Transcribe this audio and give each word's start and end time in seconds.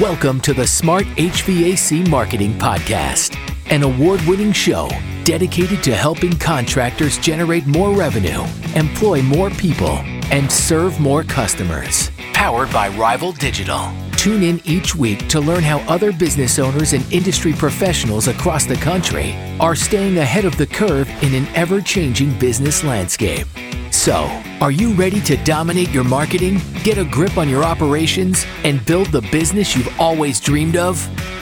Welcome 0.00 0.40
to 0.42 0.54
the 0.54 0.66
Smart 0.66 1.04
HVAC 1.18 2.08
Marketing 2.08 2.54
Podcast, 2.54 3.36
an 3.70 3.82
award 3.82 4.22
winning 4.22 4.50
show 4.50 4.88
dedicated 5.24 5.82
to 5.82 5.94
helping 5.94 6.38
contractors 6.38 7.18
generate 7.18 7.66
more 7.66 7.92
revenue, 7.94 8.42
employ 8.76 9.20
more 9.20 9.50
people, 9.50 9.98
and 10.32 10.50
serve 10.50 10.98
more 11.00 11.22
customers. 11.22 12.10
Powered 12.32 12.72
by 12.72 12.88
Rival 12.88 13.32
Digital. 13.32 13.92
Tune 14.20 14.42
in 14.42 14.60
each 14.66 14.94
week 14.94 15.28
to 15.28 15.40
learn 15.40 15.62
how 15.62 15.78
other 15.88 16.12
business 16.12 16.58
owners 16.58 16.92
and 16.92 17.10
industry 17.10 17.54
professionals 17.54 18.28
across 18.28 18.66
the 18.66 18.74
country 18.74 19.32
are 19.58 19.74
staying 19.74 20.18
ahead 20.18 20.44
of 20.44 20.58
the 20.58 20.66
curve 20.66 21.08
in 21.22 21.34
an 21.34 21.48
ever 21.54 21.80
changing 21.80 22.38
business 22.38 22.84
landscape. 22.84 23.46
So, 23.90 24.24
are 24.60 24.72
you 24.72 24.92
ready 24.92 25.22
to 25.22 25.42
dominate 25.44 25.88
your 25.88 26.04
marketing, 26.04 26.60
get 26.82 26.98
a 26.98 27.04
grip 27.06 27.38
on 27.38 27.48
your 27.48 27.64
operations, 27.64 28.44
and 28.62 28.84
build 28.84 29.06
the 29.06 29.22
business 29.32 29.74
you've 29.74 29.98
always 29.98 30.38
dreamed 30.38 30.76
of? 30.76 31.00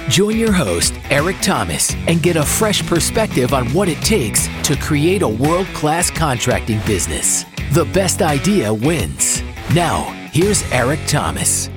Join 0.09 0.37
your 0.39 0.53
host, 0.53 0.95
Eric 1.11 1.39
Thomas, 1.43 1.93
and 2.07 2.23
get 2.23 2.37
a 2.37 2.45
fresh 2.45 2.87
perspective 2.87 3.55
on 3.55 3.67
what 3.73 3.89
it 3.89 4.01
takes 4.03 4.47
to 4.63 4.77
create 4.77 5.23
a 5.23 5.29
world 5.29 5.67
class 5.75 6.13
contracting 6.13 6.79
business. 6.87 7.43
The 7.73 7.87
best 7.93 8.23
idea 8.23 8.73
wins. 8.73 9.43
Now, 9.75 10.13
here's 10.31 10.63
Eric 10.71 11.01
Thomas. 11.09 11.71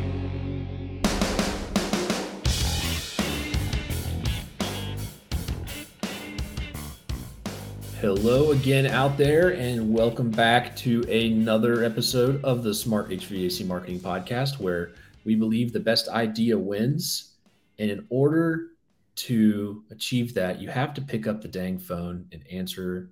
Hello 8.01 8.49
again 8.49 8.87
out 8.87 9.15
there, 9.15 9.49
and 9.49 9.93
welcome 9.93 10.31
back 10.31 10.75
to 10.77 11.03
another 11.03 11.83
episode 11.83 12.43
of 12.43 12.63
the 12.63 12.73
Smart 12.73 13.11
HVAC 13.11 13.63
Marketing 13.67 13.99
Podcast, 13.99 14.59
where 14.59 14.93
we 15.23 15.35
believe 15.35 15.71
the 15.71 15.79
best 15.79 16.09
idea 16.09 16.57
wins. 16.57 17.35
And 17.77 17.91
in 17.91 18.07
order 18.09 18.69
to 19.17 19.83
achieve 19.91 20.33
that, 20.33 20.59
you 20.59 20.67
have 20.67 20.95
to 20.95 21.01
pick 21.03 21.27
up 21.27 21.43
the 21.43 21.47
dang 21.47 21.77
phone 21.77 22.25
and 22.31 22.43
answer 22.51 23.11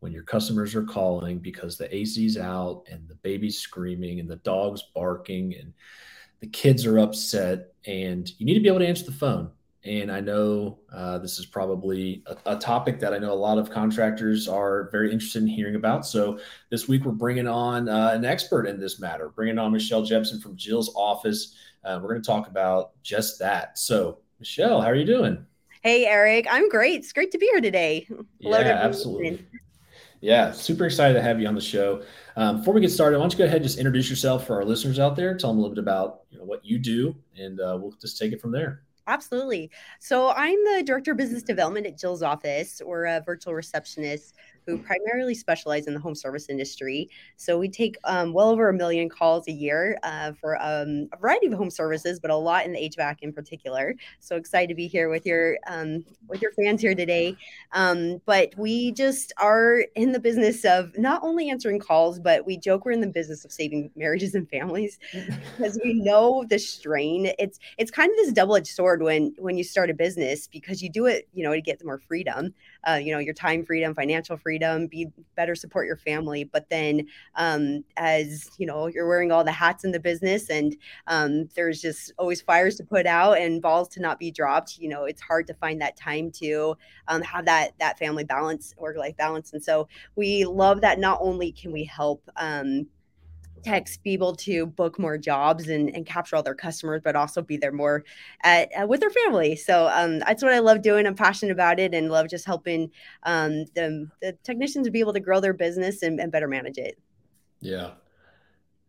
when 0.00 0.12
your 0.12 0.24
customers 0.24 0.74
are 0.74 0.84
calling 0.84 1.38
because 1.38 1.78
the 1.78 1.88
AC's 1.96 2.36
out 2.36 2.84
and 2.90 3.08
the 3.08 3.14
baby's 3.14 3.58
screaming 3.58 4.20
and 4.20 4.28
the 4.28 4.36
dog's 4.36 4.82
barking 4.94 5.54
and 5.58 5.72
the 6.40 6.48
kids 6.48 6.84
are 6.84 6.98
upset. 6.98 7.72
And 7.86 8.30
you 8.38 8.44
need 8.44 8.54
to 8.54 8.60
be 8.60 8.68
able 8.68 8.80
to 8.80 8.88
answer 8.88 9.06
the 9.06 9.12
phone. 9.12 9.52
And 9.84 10.10
I 10.10 10.20
know 10.20 10.80
uh, 10.92 11.18
this 11.18 11.38
is 11.38 11.46
probably 11.46 12.24
a, 12.26 12.36
a, 12.54 12.56
topic 12.56 12.98
that 12.98 13.14
I 13.14 13.18
know 13.18 13.32
a 13.32 13.34
lot 13.34 13.58
of 13.58 13.70
contractors 13.70 14.48
are 14.48 14.88
very 14.90 15.12
interested 15.12 15.42
in 15.42 15.48
hearing 15.48 15.76
about. 15.76 16.04
So 16.04 16.40
this 16.68 16.88
week 16.88 17.04
we're 17.04 17.12
bringing 17.12 17.46
on 17.46 17.88
uh, 17.88 18.10
an 18.12 18.24
expert 18.24 18.66
in 18.66 18.80
this 18.80 18.98
matter, 18.98 19.28
bringing 19.28 19.56
on 19.56 19.72
Michelle 19.72 20.02
Jeppesen 20.02 20.42
from 20.42 20.56
Jill's 20.56 20.92
office. 20.96 21.54
Uh, 21.84 22.00
we're 22.02 22.08
going 22.08 22.22
to 22.22 22.26
talk 22.26 22.48
about 22.48 23.00
just 23.02 23.38
that. 23.38 23.78
So, 23.78 24.18
Michelle, 24.40 24.80
how 24.80 24.88
are 24.88 24.96
you 24.96 25.06
doing? 25.06 25.46
Hey, 25.82 26.06
Eric. 26.06 26.48
I'm 26.50 26.68
great. 26.68 26.98
It's 26.98 27.12
great 27.12 27.30
to 27.30 27.38
be 27.38 27.46
here 27.46 27.60
today. 27.60 28.06
Yeah, 28.40 28.58
absolutely. 28.58 29.44
Yeah, 30.20 30.50
super 30.52 30.86
excited 30.86 31.14
to 31.14 31.22
have 31.22 31.40
you 31.40 31.46
on 31.46 31.54
the 31.54 31.60
show. 31.60 32.02
Um, 32.36 32.58
before 32.58 32.74
we 32.74 32.80
get 32.80 32.90
started, 32.90 33.18
why 33.18 33.22
don't 33.22 33.32
you 33.32 33.38
go 33.38 33.44
ahead 33.44 33.58
and 33.58 33.64
just 33.64 33.78
introduce 33.78 34.10
yourself 34.10 34.46
for 34.46 34.56
our 34.56 34.64
listeners 34.64 34.98
out 34.98 35.14
there? 35.14 35.36
Tell 35.36 35.50
them 35.50 35.58
a 35.58 35.60
little 35.60 35.74
bit 35.74 35.82
about 35.82 36.22
you 36.30 36.38
know, 36.38 36.44
what 36.44 36.64
you 36.64 36.78
do, 36.78 37.14
and 37.36 37.60
uh, 37.60 37.78
we'll 37.80 37.94
just 38.00 38.18
take 38.18 38.32
it 38.32 38.40
from 38.40 38.50
there. 38.50 38.82
Absolutely. 39.08 39.70
So 40.00 40.28
I'm 40.36 40.58
the 40.76 40.82
director 40.84 41.12
of 41.12 41.16
business 41.16 41.42
development 41.42 41.86
at 41.86 41.96
Jill's 41.98 42.22
office. 42.22 42.82
We're 42.84 43.06
a 43.06 43.22
virtual 43.24 43.54
receptionist 43.54 44.36
who 44.68 44.76
primarily 44.76 45.34
specialize 45.34 45.86
in 45.86 45.94
the 45.94 46.00
home 46.00 46.14
service 46.14 46.50
industry. 46.50 47.08
So 47.36 47.58
we 47.58 47.70
take 47.70 47.96
um, 48.04 48.34
well 48.34 48.50
over 48.50 48.68
a 48.68 48.74
million 48.74 49.08
calls 49.08 49.48
a 49.48 49.52
year 49.52 49.98
uh, 50.02 50.32
for 50.38 50.56
um, 50.60 51.08
a 51.10 51.16
variety 51.18 51.46
of 51.46 51.54
home 51.54 51.70
services, 51.70 52.20
but 52.20 52.30
a 52.30 52.36
lot 52.36 52.66
in 52.66 52.74
the 52.74 52.90
HVAC 52.90 53.16
in 53.22 53.32
particular. 53.32 53.94
So 54.20 54.36
excited 54.36 54.68
to 54.68 54.74
be 54.74 54.86
here 54.86 55.08
with 55.08 55.24
your 55.24 55.56
um, 55.66 56.04
with 56.28 56.42
your 56.42 56.52
fans 56.52 56.82
here 56.82 56.94
today. 56.94 57.34
Um, 57.72 58.20
but 58.26 58.52
we 58.58 58.92
just 58.92 59.32
are 59.38 59.86
in 59.94 60.12
the 60.12 60.20
business 60.20 60.66
of 60.66 60.96
not 60.98 61.22
only 61.22 61.48
answering 61.48 61.78
calls, 61.78 62.18
but 62.18 62.44
we 62.44 62.58
joke 62.58 62.84
we're 62.84 62.92
in 62.92 63.00
the 63.00 63.06
business 63.06 63.46
of 63.46 63.52
saving 63.52 63.90
marriages 63.96 64.34
and 64.34 64.46
families 64.50 64.98
because 65.56 65.80
we 65.82 65.94
know 65.94 66.44
the 66.50 66.58
strain. 66.58 67.32
It's 67.38 67.58
it's 67.78 67.90
kind 67.90 68.10
of 68.10 68.16
this 68.18 68.32
double 68.32 68.56
edged 68.56 68.66
sword 68.66 69.00
when 69.02 69.34
when 69.38 69.56
you 69.56 69.64
start 69.64 69.88
a 69.88 69.94
business 69.94 70.46
because 70.46 70.82
you 70.82 70.90
do 70.90 71.06
it, 71.06 71.26
you 71.32 71.42
know, 71.42 71.54
to 71.54 71.62
get 71.62 71.82
more 71.82 71.98
freedom 71.98 72.52
uh, 72.86 72.94
you 72.94 73.12
know 73.12 73.18
your 73.18 73.34
time 73.34 73.64
freedom 73.64 73.94
financial 73.94 74.36
freedom 74.36 74.86
be 74.86 75.08
better 75.34 75.54
support 75.54 75.86
your 75.86 75.96
family 75.96 76.44
but 76.44 76.68
then 76.68 77.06
um, 77.36 77.84
as 77.96 78.50
you 78.58 78.66
know 78.66 78.86
you're 78.86 79.08
wearing 79.08 79.32
all 79.32 79.44
the 79.44 79.52
hats 79.52 79.84
in 79.84 79.90
the 79.90 80.00
business 80.00 80.50
and 80.50 80.76
um, 81.06 81.48
there's 81.54 81.80
just 81.80 82.12
always 82.18 82.40
fires 82.40 82.76
to 82.76 82.84
put 82.84 83.06
out 83.06 83.38
and 83.38 83.62
balls 83.62 83.88
to 83.88 84.00
not 84.00 84.18
be 84.18 84.30
dropped 84.30 84.78
you 84.78 84.88
know 84.88 85.04
it's 85.04 85.22
hard 85.22 85.46
to 85.46 85.54
find 85.54 85.80
that 85.80 85.96
time 85.96 86.30
to 86.30 86.76
um, 87.08 87.22
have 87.22 87.44
that 87.46 87.72
that 87.78 87.98
family 87.98 88.24
balance 88.24 88.74
work 88.78 88.96
life 88.96 89.16
balance. 89.16 89.52
And 89.52 89.62
so 89.62 89.88
we 90.16 90.44
love 90.44 90.80
that 90.80 90.98
not 90.98 91.18
only 91.20 91.52
can 91.52 91.72
we 91.72 91.84
help 91.84 92.22
um, 92.36 92.86
techs 93.62 93.96
be 93.96 94.12
able 94.12 94.34
to 94.36 94.66
book 94.66 94.98
more 94.98 95.18
jobs 95.18 95.68
and, 95.68 95.94
and 95.94 96.06
capture 96.06 96.36
all 96.36 96.42
their 96.42 96.54
customers, 96.54 97.00
but 97.02 97.16
also 97.16 97.42
be 97.42 97.56
there 97.56 97.72
more 97.72 98.04
at, 98.44 98.70
uh, 98.80 98.86
with 98.86 99.00
their 99.00 99.10
family. 99.10 99.56
So 99.56 99.90
um, 99.92 100.20
that's 100.20 100.42
what 100.42 100.52
I 100.52 100.58
love 100.58 100.82
doing. 100.82 101.06
I'm 101.06 101.14
passionate 101.14 101.52
about 101.52 101.78
it 101.80 101.94
and 101.94 102.10
love 102.10 102.28
just 102.28 102.46
helping 102.46 102.90
um, 103.24 103.64
the, 103.74 104.08
the 104.20 104.32
technicians 104.44 104.88
be 104.90 105.00
able 105.00 105.12
to 105.12 105.20
grow 105.20 105.40
their 105.40 105.52
business 105.52 106.02
and, 106.02 106.20
and 106.20 106.32
better 106.32 106.48
manage 106.48 106.78
it. 106.78 106.98
Yeah. 107.60 107.90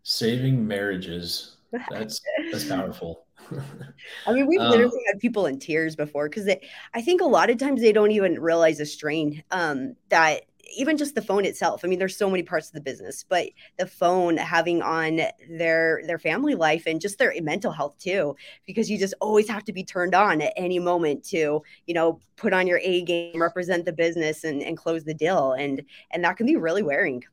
Saving 0.03 0.68
marriages. 0.68 1.57
That's, 1.91 2.19
that's 2.51 2.66
powerful. 2.66 3.28
I 4.28 4.34
mean, 4.34 4.47
we've 4.47 4.59
um, 4.59 4.72
literally 4.72 5.01
had 5.07 5.19
people 5.19 5.46
in 5.46 5.59
tears 5.59 5.96
before 5.96 6.28
because 6.28 6.50
I 6.94 7.01
think 7.01 7.22
a 7.22 7.25
lot 7.25 7.51
of 7.51 7.57
times 7.57 7.81
they 7.81 7.91
don't 7.91 8.12
even 8.12 8.40
realize 8.40 8.80
the 8.80 8.88
strain 8.88 9.44
um, 9.51 9.96
that 10.09 10.46
even 10.75 10.97
just 10.97 11.16
the 11.16 11.22
phone 11.22 11.46
itself 11.46 11.81
i 11.84 11.88
mean 11.88 12.00
there's 12.00 12.18
so 12.18 12.30
many 12.30 12.44
parts 12.44 12.68
of 12.68 12.74
the 12.74 12.81
business 12.81 13.25
but 13.28 13.47
the 13.78 13.88
phone 13.88 14.38
having 14.38 14.81
on 14.81 15.22
their 15.50 16.02
their 16.06 16.19
family 16.19 16.56
life 16.56 16.84
and 16.85 17.02
just 17.02 17.18
their 17.18 17.34
mental 17.41 17.72
health 17.72 17.97
too 17.97 18.35
because 18.66 18.90
you 18.90 18.97
just 18.97 19.13
always 19.22 19.47
have 19.47 19.63
to 19.63 19.74
be 19.74 19.84
turned 19.84 20.16
on 20.16 20.41
at 20.41 20.53
any 20.56 20.80
moment 20.80 21.24
to 21.24 21.62
you 21.85 21.94
know 21.94 22.19
put 22.40 22.53
on 22.53 22.66
your 22.66 22.80
a 22.84 23.03
game 23.03 23.41
represent 23.41 23.85
the 23.85 23.94
business 23.94 24.44
and, 24.44 24.63
and 24.63 24.78
close 24.78 25.03
the 25.03 25.13
deal. 25.13 25.53
And 25.53 25.84
and 26.12 26.24
that 26.24 26.38
can 26.38 26.46
be 26.46 26.56
really 26.56 26.84
wearing. 26.84 27.24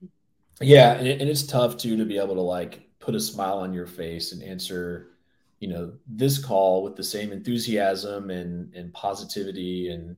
Yeah 0.61 0.95
and, 0.95 1.07
it, 1.07 1.21
and 1.21 1.31
it's 1.31 1.45
tough 1.45 1.77
too 1.77 1.97
to 1.97 2.05
be 2.05 2.19
able 2.19 2.35
to 2.35 2.41
like 2.41 2.89
put 2.99 3.15
a 3.15 3.21
smile 3.21 3.59
on 3.59 3.73
your 3.73 3.87
face 3.87 4.33
and 4.33 4.43
answer 4.43 5.09
you 5.61 5.69
know 5.69 5.93
this 6.07 6.43
call 6.43 6.83
with 6.83 6.97
the 6.97 7.05
same 7.05 7.33
enthusiasm 7.33 8.31
and 8.31 8.75
and 8.75 8.93
positivity 8.93 9.91
and 9.91 10.17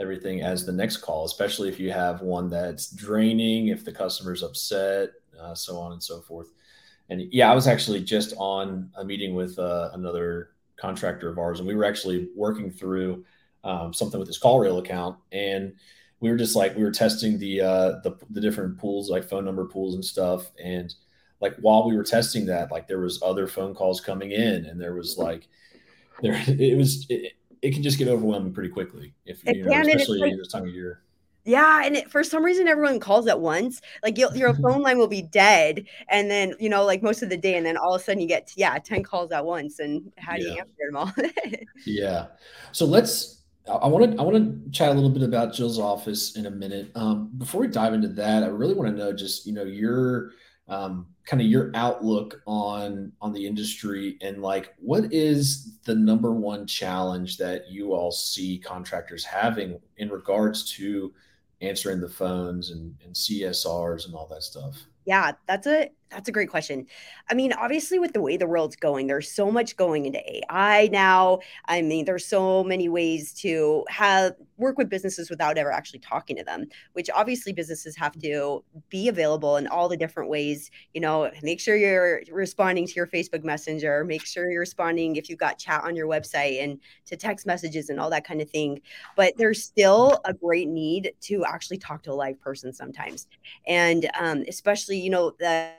everything 0.00 0.40
as 0.40 0.64
the 0.64 0.72
next 0.72 0.98
call, 0.98 1.24
especially 1.24 1.68
if 1.68 1.78
you 1.78 1.92
have 1.92 2.22
one 2.22 2.48
that's 2.48 2.90
draining, 2.90 3.68
if 3.68 3.84
the 3.84 3.92
customer's 3.92 4.42
upset, 4.42 5.10
uh, 5.40 5.54
so 5.54 5.78
on 5.78 5.92
and 5.92 6.02
so 6.02 6.20
forth. 6.20 6.48
And 7.10 7.22
yeah, 7.32 7.50
I 7.50 7.54
was 7.54 7.66
actually 7.66 8.02
just 8.02 8.32
on 8.38 8.90
a 8.96 9.04
meeting 9.04 9.34
with 9.34 9.58
uh, 9.58 9.90
another 9.92 10.50
contractor 10.76 11.28
of 11.28 11.38
ours, 11.38 11.58
and 11.58 11.68
we 11.68 11.74
were 11.74 11.84
actually 11.84 12.28
working 12.34 12.70
through 12.70 13.24
um, 13.64 13.92
something 13.92 14.18
with 14.18 14.28
his 14.28 14.40
CallRail 14.40 14.78
account, 14.78 15.18
and 15.32 15.74
we 16.20 16.30
were 16.30 16.36
just 16.36 16.56
like 16.56 16.76
we 16.76 16.82
were 16.82 16.90
testing 16.90 17.38
the, 17.38 17.60
uh, 17.60 17.90
the 18.02 18.16
the 18.30 18.40
different 18.40 18.78
pools, 18.78 19.10
like 19.10 19.28
phone 19.28 19.44
number 19.44 19.66
pools 19.66 19.94
and 19.94 20.04
stuff, 20.04 20.50
and 20.62 20.94
like 21.40 21.56
while 21.56 21.88
we 21.88 21.96
were 21.96 22.04
testing 22.04 22.46
that, 22.46 22.70
like 22.70 22.86
there 22.86 23.00
was 23.00 23.22
other 23.22 23.46
phone 23.46 23.74
calls 23.74 24.00
coming 24.00 24.30
in, 24.30 24.64
and 24.66 24.80
there 24.80 24.94
was 24.94 25.18
like 25.18 25.48
there 26.22 26.40
it 26.46 26.76
was 26.76 27.06
it, 27.08 27.32
it 27.62 27.72
can 27.72 27.82
just 27.82 27.98
get 27.98 28.08
overwhelming 28.08 28.52
pretty 28.52 28.70
quickly 28.70 29.14
if 29.26 29.44
you 29.44 29.64
know, 29.64 29.80
especially 29.80 30.18
like, 30.18 30.36
this 30.36 30.48
time 30.48 30.64
of 30.64 30.70
year. 30.70 31.02
Yeah, 31.44 31.82
and 31.84 31.96
it, 31.96 32.10
for 32.10 32.22
some 32.22 32.44
reason, 32.44 32.68
everyone 32.68 33.00
calls 33.00 33.26
at 33.26 33.40
once. 33.40 33.80
Like 34.02 34.18
your 34.18 34.54
phone 34.62 34.82
line 34.82 34.98
will 34.98 35.08
be 35.08 35.22
dead, 35.22 35.86
and 36.08 36.30
then 36.30 36.54
you 36.58 36.68
know, 36.68 36.84
like 36.84 37.02
most 37.02 37.22
of 37.22 37.30
the 37.30 37.36
day, 37.36 37.56
and 37.56 37.64
then 37.64 37.76
all 37.76 37.94
of 37.94 38.00
a 38.00 38.04
sudden 38.04 38.20
you 38.20 38.28
get 38.28 38.52
yeah 38.56 38.78
ten 38.78 39.02
calls 39.02 39.32
at 39.32 39.44
once, 39.44 39.78
and 39.78 40.12
how 40.18 40.36
do 40.36 40.42
yeah. 40.42 40.52
you 40.52 40.58
answer 40.58 40.74
them 40.86 40.96
all? 40.96 41.12
yeah. 41.86 42.26
So 42.72 42.84
let's. 42.84 43.38
I 43.68 43.86
want 43.86 44.12
to 44.12 44.18
I 44.18 44.22
want 44.24 44.36
to 44.36 44.70
chat 44.72 44.88
a 44.88 44.94
little 44.94 45.10
bit 45.10 45.22
about 45.22 45.52
Jill's 45.52 45.78
office 45.78 46.36
in 46.36 46.46
a 46.46 46.50
minute. 46.50 46.90
Um, 46.94 47.30
before 47.38 47.60
we 47.60 47.68
dive 47.68 47.94
into 47.94 48.08
that, 48.08 48.42
I 48.42 48.46
really 48.46 48.74
want 48.74 48.90
to 48.90 48.96
know 48.96 49.12
just 49.12 49.46
you 49.46 49.52
know 49.52 49.62
your 49.62 50.32
um, 50.66 51.06
kind 51.30 51.40
of 51.40 51.46
your 51.46 51.70
outlook 51.76 52.42
on 52.44 53.12
on 53.20 53.32
the 53.32 53.46
industry 53.46 54.18
and 54.20 54.42
like 54.42 54.74
what 54.78 55.12
is 55.12 55.78
the 55.84 55.94
number 55.94 56.32
one 56.32 56.66
challenge 56.66 57.36
that 57.36 57.70
you 57.70 57.94
all 57.94 58.10
see 58.10 58.58
contractors 58.58 59.24
having 59.24 59.78
in 59.98 60.08
regards 60.08 60.72
to 60.72 61.14
answering 61.60 62.00
the 62.00 62.08
phones 62.08 62.72
and, 62.72 62.96
and 63.04 63.14
CSRs 63.14 64.06
and 64.06 64.14
all 64.16 64.26
that 64.26 64.42
stuff? 64.42 64.76
Yeah, 65.04 65.30
that's 65.46 65.68
a 65.68 65.90
that's 66.10 66.28
a 66.28 66.32
great 66.32 66.50
question. 66.50 66.86
I 67.30 67.34
mean, 67.34 67.52
obviously, 67.52 67.98
with 67.98 68.12
the 68.12 68.20
way 68.20 68.36
the 68.36 68.46
world's 68.46 68.76
going, 68.76 69.06
there's 69.06 69.30
so 69.30 69.50
much 69.50 69.76
going 69.76 70.06
into 70.06 70.18
AI 70.18 70.88
now. 70.90 71.38
I 71.66 71.82
mean, 71.82 72.04
there's 72.04 72.26
so 72.26 72.64
many 72.64 72.88
ways 72.88 73.32
to 73.40 73.84
have 73.88 74.34
work 74.56 74.76
with 74.76 74.90
businesses 74.90 75.30
without 75.30 75.56
ever 75.56 75.72
actually 75.72 76.00
talking 76.00 76.36
to 76.36 76.44
them, 76.44 76.66
which 76.94 77.08
obviously 77.14 77.52
businesses 77.52 77.96
have 77.96 78.18
to 78.18 78.64
be 78.88 79.08
available 79.08 79.56
in 79.56 79.68
all 79.68 79.88
the 79.88 79.96
different 79.96 80.28
ways. 80.28 80.70
You 80.94 81.00
know, 81.00 81.30
make 81.42 81.60
sure 81.60 81.76
you're 81.76 82.22
responding 82.30 82.86
to 82.86 82.92
your 82.94 83.06
Facebook 83.06 83.44
Messenger, 83.44 84.04
make 84.04 84.26
sure 84.26 84.50
you're 84.50 84.60
responding 84.60 85.16
if 85.16 85.28
you've 85.28 85.38
got 85.38 85.58
chat 85.58 85.84
on 85.84 85.94
your 85.94 86.08
website 86.08 86.62
and 86.62 86.80
to 87.06 87.16
text 87.16 87.46
messages 87.46 87.88
and 87.88 88.00
all 88.00 88.10
that 88.10 88.26
kind 88.26 88.40
of 88.40 88.50
thing. 88.50 88.80
But 89.16 89.34
there's 89.36 89.62
still 89.62 90.20
a 90.24 90.34
great 90.34 90.68
need 90.68 91.12
to 91.22 91.44
actually 91.44 91.78
talk 91.78 92.02
to 92.02 92.12
a 92.12 92.14
live 92.14 92.40
person 92.40 92.72
sometimes. 92.72 93.28
And 93.66 94.10
um, 94.18 94.44
especially, 94.48 94.98
you 94.98 95.10
know, 95.10 95.32
the 95.38 95.70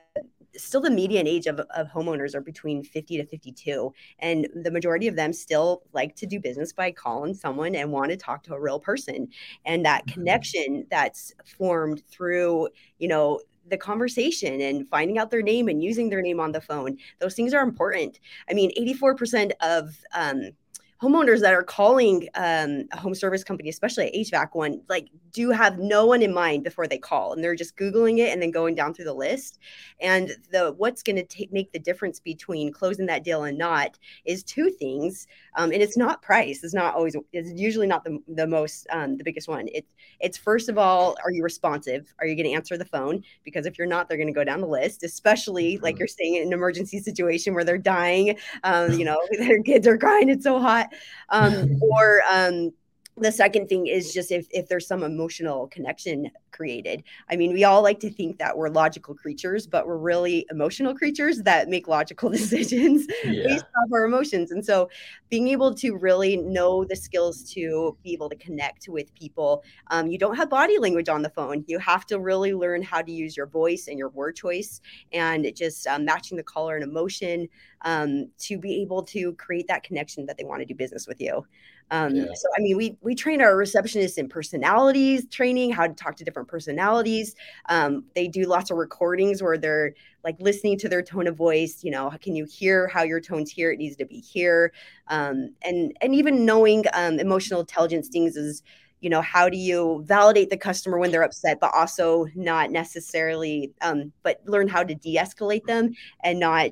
still 0.58 0.82
the 0.82 0.90
median 0.90 1.28
age 1.28 1.48
of, 1.48 1.60
of 1.76 1.88
homeowners 1.88 2.36
are 2.36 2.42
between 2.42 2.84
50 2.84 3.18
to 3.18 3.26
52 3.26 3.94
and 4.20 4.48
the 4.64 4.72
majority 4.72 5.08
of 5.08 5.16
them 5.16 5.34
still 5.34 5.84
like 5.94 6.16
to 6.16 6.26
do 6.26 6.40
business 6.40 6.74
by 6.74 6.92
calling 6.92 7.34
someone 7.34 7.76
and 7.76 7.92
want 7.92 8.12
to 8.12 8.18
talk 8.18 8.44
to 8.44 8.54
a 8.54 8.60
real 8.60 8.80
person 8.80 9.28
and 9.66 9.86
that 9.86 10.06
mm-hmm. 10.06 10.14
connection 10.14 10.86
that's 10.90 11.34
formed 11.46 12.04
through 12.10 12.68
you 13.00 13.08
know 13.08 13.40
the 13.68 13.78
conversation 13.78 14.60
and 14.62 14.88
finding 14.90 15.18
out 15.18 15.30
their 15.30 15.42
name 15.42 15.68
and 15.68 15.84
using 15.84 16.10
their 16.10 16.22
name 16.22 16.40
on 16.40 16.52
the 16.52 16.62
phone 16.62 16.98
those 17.20 17.36
things 17.36 17.54
are 17.54 17.64
important 17.64 18.20
i 18.50 18.54
mean 18.54 18.72
84% 18.78 19.52
of 19.62 19.96
um, 20.14 20.52
homeowners 21.02 21.40
that 21.42 21.54
are 21.54 21.64
calling 21.64 22.28
um, 22.36 22.86
a 22.92 22.98
home 22.98 23.16
service 23.16 23.44
company, 23.44 23.70
especially 23.70 24.08
a 24.08 24.24
HVAC 24.24 24.50
one, 24.54 24.82
like 24.88 25.10
do 25.32 25.50
have 25.50 25.80
no 25.80 26.06
one 26.06 26.22
in 26.22 26.34
mind 26.34 26.64
before 26.64 26.86
they 26.86 26.98
call, 26.98 27.34
and 27.34 27.44
they're 27.44 27.56
just 27.56 27.76
googling 27.76 28.20
it 28.20 28.32
and 28.32 28.42
then 28.42 28.52
going 28.52 28.76
down 28.76 28.94
through 28.94 29.06
the 29.06 29.14
list. 29.14 29.58
And 30.00 30.36
the 30.52 30.74
what's 30.78 31.02
going 31.02 31.26
to 31.26 31.48
make 31.52 31.72
the 31.72 31.80
difference 31.80 32.20
between 32.20 32.72
closing 32.72 33.08
that 33.08 33.24
deal 33.24 33.46
and 33.46 33.58
not 33.58 33.98
is 34.26 34.44
two 34.44 34.70
things, 34.70 35.28
um, 35.56 35.72
and 35.72 35.82
it's 35.82 35.98
not 35.98 36.22
price. 36.22 36.64
It's 36.64 36.74
not 36.74 36.94
always. 36.94 37.16
It's 37.34 37.52
usually 37.60 37.88
not 37.88 38.04
the 38.04 38.20
the 38.28 38.46
most 38.46 38.86
um, 38.92 39.18
the 39.18 39.24
biggest 39.24 39.48
one. 39.48 39.68
It's 39.74 39.92
it's 40.20 40.38
first 40.38 40.70
of 40.70 40.78
all, 40.78 41.16
are 41.24 41.32
you 41.32 41.44
responsive? 41.44 42.14
Are 42.20 42.28
you 42.28 42.36
going 42.36 42.46
to 42.46 42.54
answer 42.54 42.78
the 42.78 42.86
phone? 42.86 43.24
Because 43.44 43.66
if 43.66 43.78
you're 43.78 43.88
not, 43.88 44.08
they're 44.08 44.18
going 44.18 44.28
to 44.28 44.34
go 44.34 44.44
down 44.44 44.62
the 44.62 44.68
list. 44.68 45.04
Especially 45.04 45.80
like 45.80 45.96
mm-hmm. 45.96 46.00
you're 46.00 46.08
saying 46.08 46.36
in 46.36 46.48
an 46.48 46.54
emergency 46.54 47.00
situation 47.00 47.56
where 47.56 47.64
they're 47.64 47.78
dying, 47.80 48.38
um, 48.64 48.92
you 48.92 49.06
know, 49.06 49.18
their 49.40 49.64
kids 49.64 49.88
are 49.88 49.98
crying. 49.98 50.30
It's 50.30 50.44
so 50.44 50.60
hot 50.60 50.91
um, 51.30 51.80
or 51.82 52.22
um, 52.30 52.72
the 53.22 53.32
second 53.32 53.68
thing 53.68 53.88
is 53.88 54.14
just 54.14 54.32
if, 54.32 54.48
if 54.52 54.68
there's 54.68 54.88
some 54.88 55.04
emotional 55.04 55.68
connection 55.68 56.30
created. 56.52 57.04
I 57.30 57.36
mean 57.36 57.54
we 57.54 57.64
all 57.64 57.82
like 57.82 58.00
to 58.02 58.10
think 58.10 58.38
that 58.40 58.58
we're 58.58 58.70
logical 58.70 59.16
creatures 59.16 59.68
but 59.68 59.88
we're 59.88 59.98
really 59.98 60.46
emotional 60.50 60.94
creatures 60.94 61.42
that 61.44 61.70
make 61.70 61.88
logical 61.88 62.30
decisions 62.42 63.08
yeah. 63.24 63.44
based 63.48 63.66
off 63.66 63.94
our 63.94 64.06
emotions. 64.06 64.52
And 64.52 64.66
so 64.66 64.90
being 65.30 65.48
able 65.48 65.74
to 65.76 65.96
really 65.96 66.38
know 66.38 66.84
the 66.84 66.96
skills 66.96 67.44
to 67.54 67.98
be 68.04 68.14
able 68.14 68.30
to 68.30 68.36
connect 68.36 68.88
with 68.90 69.14
people 69.16 69.64
um, 69.88 70.08
you 70.08 70.18
don't 70.18 70.36
have 70.36 70.50
body 70.50 70.78
language 70.78 71.10
on 71.10 71.22
the 71.22 71.30
phone. 71.30 71.64
You 71.68 71.80
have 71.80 72.06
to 72.08 72.20
really 72.20 72.54
learn 72.54 72.82
how 72.82 73.02
to 73.02 73.12
use 73.12 73.38
your 73.38 73.48
voice 73.48 73.88
and 73.88 73.98
your 73.98 74.10
word 74.10 74.36
choice 74.36 74.82
and 75.12 75.50
just 75.56 75.88
um, 75.88 76.06
matching 76.06 76.38
the 76.38 76.44
color 76.44 76.76
and 76.76 76.84
emotion 76.84 77.48
um, 77.84 78.30
to 78.40 78.58
be 78.58 78.82
able 78.82 79.04
to 79.04 79.34
create 79.34 79.68
that 79.68 79.84
connection 79.84 80.26
that 80.26 80.38
they 80.38 80.44
want 80.44 80.62
to 80.62 80.66
do 80.66 80.76
business 80.76 81.08
with 81.08 81.22
you 81.22 81.46
um, 81.92 82.16
yeah. 82.16 82.26
So, 82.34 82.48
I 82.58 82.62
mean, 82.62 82.78
we 82.78 82.98
we 83.02 83.14
train 83.14 83.42
our 83.42 83.54
receptionists 83.54 84.18
in 84.18 84.30
personalities 84.30 85.28
training, 85.28 85.72
how 85.72 85.88
to 85.88 85.94
talk 85.94 86.16
to 86.16 86.24
different 86.24 86.48
personalities. 86.48 87.36
Um, 87.68 88.06
they 88.16 88.30
do 88.30 88.46
lots 88.46 88.72
of 88.72 88.78
recordings 88.78 89.44
where 89.44 89.58
they're 89.58 89.94
like 90.24 90.38
listening 90.40 90.78
to 90.80 90.90
their 90.90 91.02
tone 91.02 91.28
of 91.28 91.36
voice. 91.36 91.84
You 91.84 91.92
know, 91.92 92.12
can 92.22 92.34
you 92.34 92.46
hear 92.46 92.88
how 92.88 93.04
your 93.04 93.20
tone's 93.20 93.52
here? 93.52 93.72
It 93.72 93.78
needs 93.78 93.98
to 93.98 94.06
be 94.06 94.22
here, 94.22 94.72
um, 95.10 95.54
and 95.64 95.96
and 96.02 96.16
even 96.16 96.46
knowing 96.46 96.86
um, 96.94 97.20
emotional 97.20 97.60
intelligence 97.60 98.08
things 98.08 98.38
is 98.38 98.64
you 99.02 99.10
know 99.10 99.22
how 99.22 99.50
do 99.50 99.58
you 99.58 100.02
validate 100.06 100.50
the 100.50 100.58
customer 100.58 100.98
when 100.98 101.12
they're 101.12 101.24
upset 101.24 101.60
but 101.60 101.72
also 101.74 102.28
not 102.36 102.70
necessarily 102.70 103.74
um, 103.82 104.14
but 104.22 104.40
learn 104.46 104.68
how 104.68 104.84
to 104.84 104.94
de-escalate 104.94 105.66
them 105.66 105.90
and 106.24 106.40
not 106.40 106.72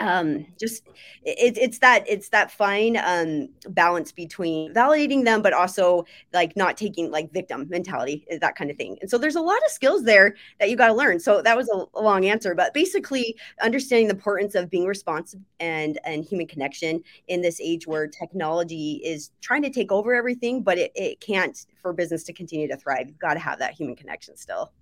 um, 0.00 0.46
just 0.58 0.88
it, 1.24 1.58
it's 1.58 1.78
that 1.78 2.04
it's 2.08 2.30
that 2.30 2.50
fine 2.50 2.96
um 3.04 3.48
balance 3.68 4.10
between 4.10 4.72
validating 4.72 5.24
them 5.24 5.42
but 5.42 5.52
also 5.52 6.04
like 6.32 6.56
not 6.56 6.76
taking 6.76 7.10
like 7.10 7.30
victim 7.32 7.68
mentality 7.68 8.26
eh, 8.30 8.38
that 8.40 8.56
kind 8.56 8.70
of 8.70 8.76
thing. 8.76 8.96
And 9.00 9.10
so 9.10 9.18
there's 9.18 9.36
a 9.36 9.40
lot 9.40 9.58
of 9.58 9.70
skills 9.70 10.04
there 10.04 10.34
that 10.58 10.70
you 10.70 10.76
got 10.76 10.88
to 10.88 10.94
learn. 10.94 11.20
So 11.20 11.42
that 11.42 11.56
was 11.56 11.68
a, 11.68 11.84
a, 11.98 12.00
long 12.00 12.24
answer 12.24 12.54
but 12.54 12.72
basically 12.72 13.36
understanding 13.60 14.08
the 14.08 14.14
importance 14.14 14.54
of 14.54 14.70
being 14.70 14.86
responsive 14.86 15.40
and 15.60 15.98
and 16.04 16.24
human 16.24 16.46
connection 16.46 17.02
in 17.28 17.42
this 17.42 17.60
age 17.60 17.86
where 17.86 18.08
technology 18.08 19.02
is 19.04 19.30
trying 19.42 19.62
to 19.62 19.70
take 19.70 19.92
over 19.92 20.14
everything 20.14 20.62
but 20.62 20.78
it, 20.78 20.92
it 20.94 21.20
can't 21.20 21.66
for 21.82 21.92
business 21.92 22.24
to 22.24 22.32
continue 22.32 22.66
to 22.68 22.76
thrive. 22.76 23.06
You've 23.06 23.18
got 23.18 23.34
to 23.34 23.40
have 23.40 23.58
that 23.58 23.74
human 23.74 23.96
connection 23.96 24.36
still. 24.36 24.72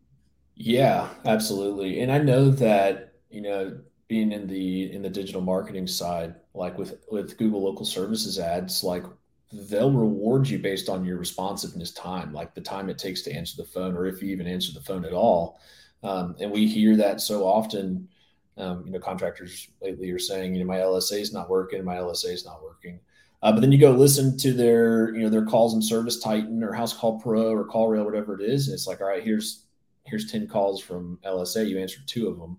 Yeah 0.55 1.09
absolutely. 1.25 2.01
And 2.01 2.13
i 2.13 2.19
know 2.19 2.51
that 2.51 3.15
you 3.31 3.41
know 3.41 3.79
being 4.09 4.33
in 4.33 4.47
the 4.47 4.93
in 4.93 5.03
the 5.03 5.11
digital 5.11 5.41
marketing 5.41 5.87
side 5.87 6.35
like 6.55 6.77
with 6.79 7.05
with 7.11 7.37
google 7.37 7.63
local 7.63 7.85
services 7.85 8.39
ads 8.39 8.83
like 8.83 9.05
they'll 9.53 9.91
reward 9.91 10.47
you 10.49 10.59
based 10.59 10.89
on 10.89 11.05
your 11.05 11.17
responsiveness 11.17 11.93
time 11.93 12.33
like 12.33 12.55
the 12.55 12.61
time 12.61 12.91
it 12.91 12.99
takes 12.99 13.23
to 13.23 13.33
answer 13.33 13.57
the 13.57 13.69
phone 13.69 13.97
or 13.97 14.07
if 14.07 14.23
you 14.23 14.29
even 14.29 14.47
answer 14.47 14.73
the 14.73 14.81
phone 14.81 15.05
at 15.05 15.13
all. 15.13 15.59
Um, 16.03 16.37
and 16.39 16.51
we 16.51 16.67
hear 16.67 16.97
that 16.97 17.21
so 17.21 17.45
often 17.45 18.09
um, 18.57 18.85
you 18.85 18.93
know 18.93 18.99
contractors 18.99 19.69
lately 19.81 20.11
are 20.11 20.19
saying 20.19 20.55
you 20.55 20.61
know 20.61 20.67
my 20.67 20.79
lsa 20.79 21.21
is 21.21 21.33
not 21.33 21.49
working 21.49 21.85
my 21.85 21.97
lsa 21.97 22.33
is 22.33 22.45
not 22.45 22.63
working. 22.63 23.01
Uh, 23.41 23.53
but 23.53 23.61
then 23.61 23.71
you 23.71 23.79
go 23.79 23.93
listen 23.93 24.37
to 24.39 24.53
their 24.53 25.15
you 25.15 25.23
know 25.23 25.31
their 25.31 25.47
calls 25.47 25.75
and 25.75 25.83
ServiceTitan 25.83 26.63
or 26.63 26.73
Housecall 26.73 27.23
Pro 27.23 27.53
or 27.53 27.67
CallRail 27.67 28.05
whatever 28.05 28.39
it 28.39 28.43
is 28.43 28.69
and 28.69 28.75
it's 28.75 28.87
like 28.87 29.01
all 29.01 29.09
right 29.09 29.25
here's 29.25 29.65
here's 30.05 30.31
10 30.31 30.47
calls 30.47 30.81
from 30.81 31.19
lsa 31.25 31.67
you 31.67 31.79
answered 31.79 32.07
two 32.07 32.29
of 32.29 32.39
them. 32.39 32.59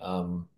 Um, 0.00 0.48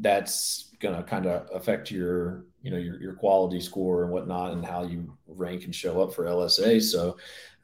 that's 0.00 0.72
going 0.80 0.96
to 0.96 1.02
kind 1.02 1.26
of 1.26 1.48
affect 1.54 1.90
your 1.90 2.44
you 2.62 2.70
know 2.70 2.76
your, 2.76 3.00
your 3.00 3.14
quality 3.14 3.60
score 3.60 4.02
and 4.02 4.12
whatnot 4.12 4.52
and 4.52 4.64
how 4.64 4.82
you 4.82 5.16
rank 5.26 5.64
and 5.64 5.74
show 5.74 6.02
up 6.02 6.12
for 6.12 6.24
lsa 6.24 6.82
so 6.82 7.16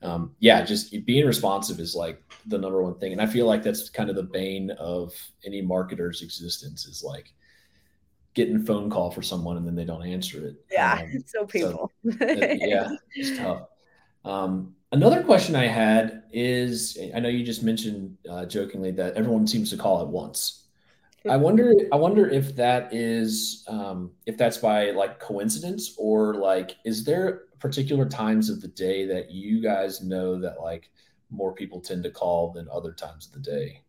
um, 0.03 0.35
yeah 0.41 0.63
just 0.63 0.95
being 1.07 1.27
responsive 1.27 1.79
is 1.79 1.95
like 1.95 2.23
the 2.47 2.59
number 2.59 2.83
one 2.83 2.99
thing. 2.99 3.13
And 3.13 3.21
i 3.21 3.27
feel 3.27 3.47
like 3.47 3.63
that's 3.63 3.89
kind 3.89 4.11
of 4.11 4.17
the 4.17 4.23
bane 4.23 4.71
of 4.73 5.13
any 5.45 5.63
marketer's 5.63 6.23
existence 6.23 6.87
is 6.87 7.03
like 7.05 7.33
getting 8.35 8.57
a 8.57 8.61
phone 8.61 8.89
call 8.91 9.11
for 9.11 9.23
someone 9.23 9.57
and 9.59 9.67
then 9.67 9.75
they 9.75 9.85
don't 9.85 10.07
answer 10.07 10.47
it. 10.47 10.57
Yeah 10.71 11.01
um, 11.03 11.09
it's 11.13 11.33
so 11.33 11.45
painful. 11.45 11.91
so, 12.19 12.27
yeah 12.29 12.89
it's 13.15 13.39
tough. 13.39 13.63
Um, 14.25 14.75
another 14.93 15.23
question 15.23 15.57
i 15.57 15.67
had 15.67 16.23
is 16.33 16.99
i 17.15 17.19
know 17.19 17.29
you 17.29 17.45
just 17.45 17.63
mentioned 17.63 18.17
uh, 18.31 18.45
jokingly 18.47 18.93
that 18.93 19.15
everyone 19.15 19.47
seems 19.47 19.71
to 19.71 19.77
call 19.77 20.01
at 20.01 20.07
once 20.07 20.62
I 21.29 21.37
wonder. 21.37 21.75
I 21.93 21.97
wonder 21.97 22.29
if 22.29 22.57
that 22.57 22.93
is 22.93 23.65
um, 23.69 24.11
if 24.27 24.37
that's 24.37 24.59
by 24.59 24.91
like 24.91 25.21
coincidence 25.21 25.95
or 25.97 26.35
like 26.35 26.77
is 26.85 27.05
there 27.05 27.43
particular 27.59 28.09
times 28.09 28.51
of 28.51 28.61
the 28.61 28.69
day 28.69 29.07
that 29.07 29.31
you 29.31 29.63
guys 29.63 30.03
know 30.03 30.41
that 30.41 30.61
like 30.61 30.91
more 31.31 31.55
people 31.55 31.81
tend 31.81 32.03
to 32.05 32.11
call 32.11 32.53
than 32.53 32.69
other 32.73 32.93
times 32.93 33.27
of 33.27 33.33
the 33.33 33.51
day? 33.51 33.83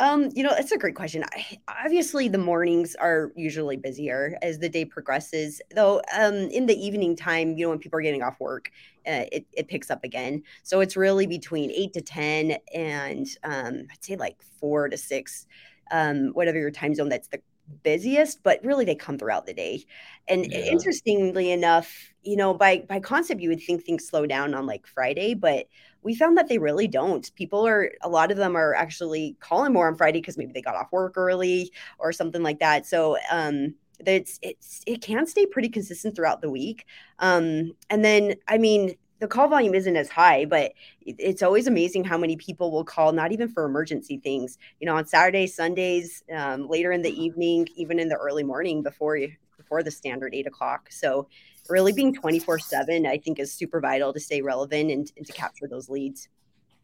Um, 0.00 0.30
you 0.34 0.42
know, 0.42 0.52
it's 0.52 0.72
a 0.72 0.78
great 0.78 0.96
question. 0.96 1.24
I, 1.32 1.58
obviously, 1.84 2.28
the 2.28 2.38
mornings 2.38 2.96
are 2.96 3.30
usually 3.36 3.76
busier 3.76 4.36
as 4.42 4.58
the 4.58 4.68
day 4.68 4.84
progresses. 4.84 5.62
Though, 5.74 6.02
um, 6.18 6.34
in 6.34 6.66
the 6.66 6.74
evening 6.74 7.14
time, 7.14 7.56
you 7.56 7.64
know, 7.64 7.70
when 7.70 7.78
people 7.78 8.00
are 8.00 8.02
getting 8.02 8.22
off 8.22 8.40
work, 8.40 8.72
uh, 9.06 9.24
it, 9.30 9.46
it 9.52 9.68
picks 9.68 9.90
up 9.90 10.02
again. 10.02 10.42
So 10.64 10.80
it's 10.80 10.96
really 10.96 11.26
between 11.28 11.70
eight 11.70 11.92
to 11.92 12.00
ten, 12.00 12.56
and 12.74 13.26
um, 13.44 13.86
I'd 13.90 14.04
say 14.04 14.16
like 14.16 14.42
four 14.58 14.88
to 14.88 14.98
six 14.98 15.46
um, 15.90 16.28
whatever 16.28 16.58
your 16.58 16.70
time 16.70 16.94
zone 16.94 17.08
that's 17.08 17.28
the 17.28 17.40
busiest, 17.82 18.42
but 18.42 18.60
really 18.64 18.84
they 18.84 18.94
come 18.94 19.18
throughout 19.18 19.46
the 19.46 19.54
day. 19.54 19.84
And 20.28 20.46
yeah. 20.50 20.58
interestingly 20.58 21.50
enough, 21.50 22.12
you 22.22 22.36
know, 22.36 22.54
by 22.54 22.84
by 22.88 23.00
concept, 23.00 23.40
you 23.40 23.48
would 23.48 23.62
think 23.62 23.82
things 23.84 24.06
slow 24.06 24.26
down 24.26 24.54
on 24.54 24.66
like 24.66 24.86
Friday, 24.86 25.34
but 25.34 25.66
we 26.02 26.14
found 26.14 26.36
that 26.38 26.48
they 26.48 26.58
really 26.58 26.86
don't. 26.86 27.34
People 27.34 27.66
are 27.66 27.92
a 28.02 28.08
lot 28.08 28.30
of 28.30 28.36
them 28.36 28.56
are 28.56 28.74
actually 28.74 29.36
calling 29.40 29.72
more 29.72 29.88
on 29.88 29.96
Friday 29.96 30.20
because 30.20 30.38
maybe 30.38 30.52
they 30.52 30.62
got 30.62 30.76
off 30.76 30.92
work 30.92 31.14
early 31.16 31.72
or 31.98 32.12
something 32.12 32.42
like 32.42 32.60
that. 32.60 32.86
So 32.86 33.18
um 33.30 33.74
it's 34.06 34.38
it's 34.42 34.82
it 34.86 35.00
can 35.02 35.26
stay 35.26 35.46
pretty 35.46 35.68
consistent 35.68 36.16
throughout 36.16 36.40
the 36.42 36.50
week. 36.50 36.86
Um 37.18 37.72
and 37.90 38.04
then 38.04 38.34
I 38.48 38.58
mean 38.58 38.96
the 39.20 39.28
call 39.28 39.48
volume 39.48 39.74
isn't 39.74 39.96
as 39.96 40.08
high, 40.08 40.44
but 40.44 40.72
it's 41.00 41.42
always 41.42 41.66
amazing 41.66 42.04
how 42.04 42.18
many 42.18 42.36
people 42.36 42.70
will 42.70 42.84
call, 42.84 43.12
not 43.12 43.32
even 43.32 43.48
for 43.48 43.64
emergency 43.64 44.18
things, 44.18 44.58
you 44.80 44.86
know, 44.86 44.96
on 44.96 45.06
Saturdays, 45.06 45.54
Sundays, 45.54 46.22
um, 46.34 46.68
later 46.68 46.92
in 46.92 47.00
the 47.00 47.22
evening, 47.22 47.66
even 47.76 47.98
in 47.98 48.08
the 48.08 48.16
early 48.16 48.42
morning 48.42 48.82
before 48.82 49.16
you, 49.16 49.32
before 49.56 49.82
the 49.82 49.90
standard 49.90 50.34
eight 50.34 50.46
o'clock. 50.46 50.88
So 50.90 51.28
really 51.68 51.92
being 51.92 52.12
24 52.12 52.58
seven, 52.58 53.06
I 53.06 53.18
think 53.18 53.38
is 53.38 53.52
super 53.52 53.80
vital 53.80 54.12
to 54.12 54.20
stay 54.20 54.42
relevant 54.42 54.90
and, 54.90 55.10
and 55.16 55.26
to 55.26 55.32
capture 55.32 55.68
those 55.68 55.88
leads. 55.88 56.28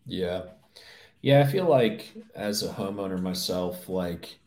Yeah. 0.07 0.43
Yeah. 1.23 1.41
I 1.41 1.45
feel 1.45 1.67
like 1.67 2.13
as 2.35 2.63
a 2.63 2.69
homeowner 2.69 3.21
myself, 3.21 3.89
like 3.89 4.39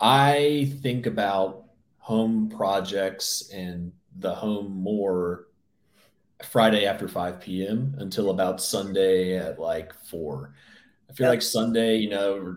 I 0.00 0.72
think 0.82 1.06
about 1.06 1.64
home 1.98 2.48
projects 2.48 3.50
and 3.52 3.92
the 4.18 4.34
home 4.34 4.72
more 4.72 5.47
Friday 6.44 6.86
after 6.86 7.08
5 7.08 7.40
p.m. 7.40 7.94
until 7.98 8.30
about 8.30 8.60
Sunday 8.60 9.36
at 9.36 9.58
like 9.58 9.92
4. 9.94 10.54
I 11.10 11.12
feel 11.12 11.28
like 11.28 11.42
Sunday, 11.42 11.96
you 11.96 12.10
know, 12.10 12.56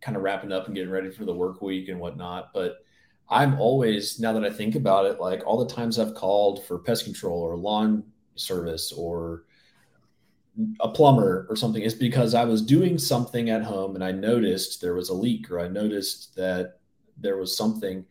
kind 0.00 0.16
of 0.16 0.22
wrapping 0.22 0.52
up 0.52 0.66
and 0.66 0.74
getting 0.74 0.90
ready 0.90 1.10
for 1.10 1.24
the 1.24 1.34
work 1.34 1.60
week 1.60 1.88
and 1.88 1.98
whatnot. 1.98 2.52
But 2.54 2.84
I'm 3.28 3.58
always, 3.60 4.20
now 4.20 4.32
that 4.32 4.44
I 4.44 4.50
think 4.50 4.74
about 4.74 5.06
it, 5.06 5.20
like 5.20 5.42
all 5.46 5.64
the 5.64 5.74
times 5.74 5.98
I've 5.98 6.14
called 6.14 6.64
for 6.66 6.78
pest 6.78 7.04
control 7.04 7.40
or 7.40 7.56
lawn 7.56 8.04
service 8.36 8.92
or 8.92 9.44
a 10.80 10.88
plumber 10.88 11.46
or 11.48 11.56
something 11.56 11.82
is 11.82 11.94
because 11.94 12.34
I 12.34 12.44
was 12.44 12.62
doing 12.62 12.96
something 12.96 13.50
at 13.50 13.62
home 13.62 13.96
and 13.96 14.04
I 14.04 14.12
noticed 14.12 14.80
there 14.80 14.94
was 14.94 15.08
a 15.08 15.14
leak 15.14 15.50
or 15.50 15.58
I 15.58 15.68
noticed 15.68 16.36
that 16.36 16.78
there 17.16 17.36
was 17.36 17.56
something 17.56 18.04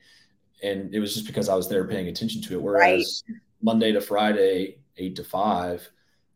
and 0.61 0.93
it 0.93 0.99
was 0.99 1.13
just 1.13 1.27
because 1.27 1.49
I 1.49 1.55
was 1.55 1.69
there 1.69 1.87
paying 1.87 2.07
attention 2.07 2.41
to 2.43 2.55
it. 2.55 2.61
Whereas 2.61 3.23
right. 3.29 3.37
Monday 3.61 3.91
to 3.91 4.01
Friday, 4.01 4.77
eight 4.97 5.15
to 5.17 5.23
five, 5.23 5.89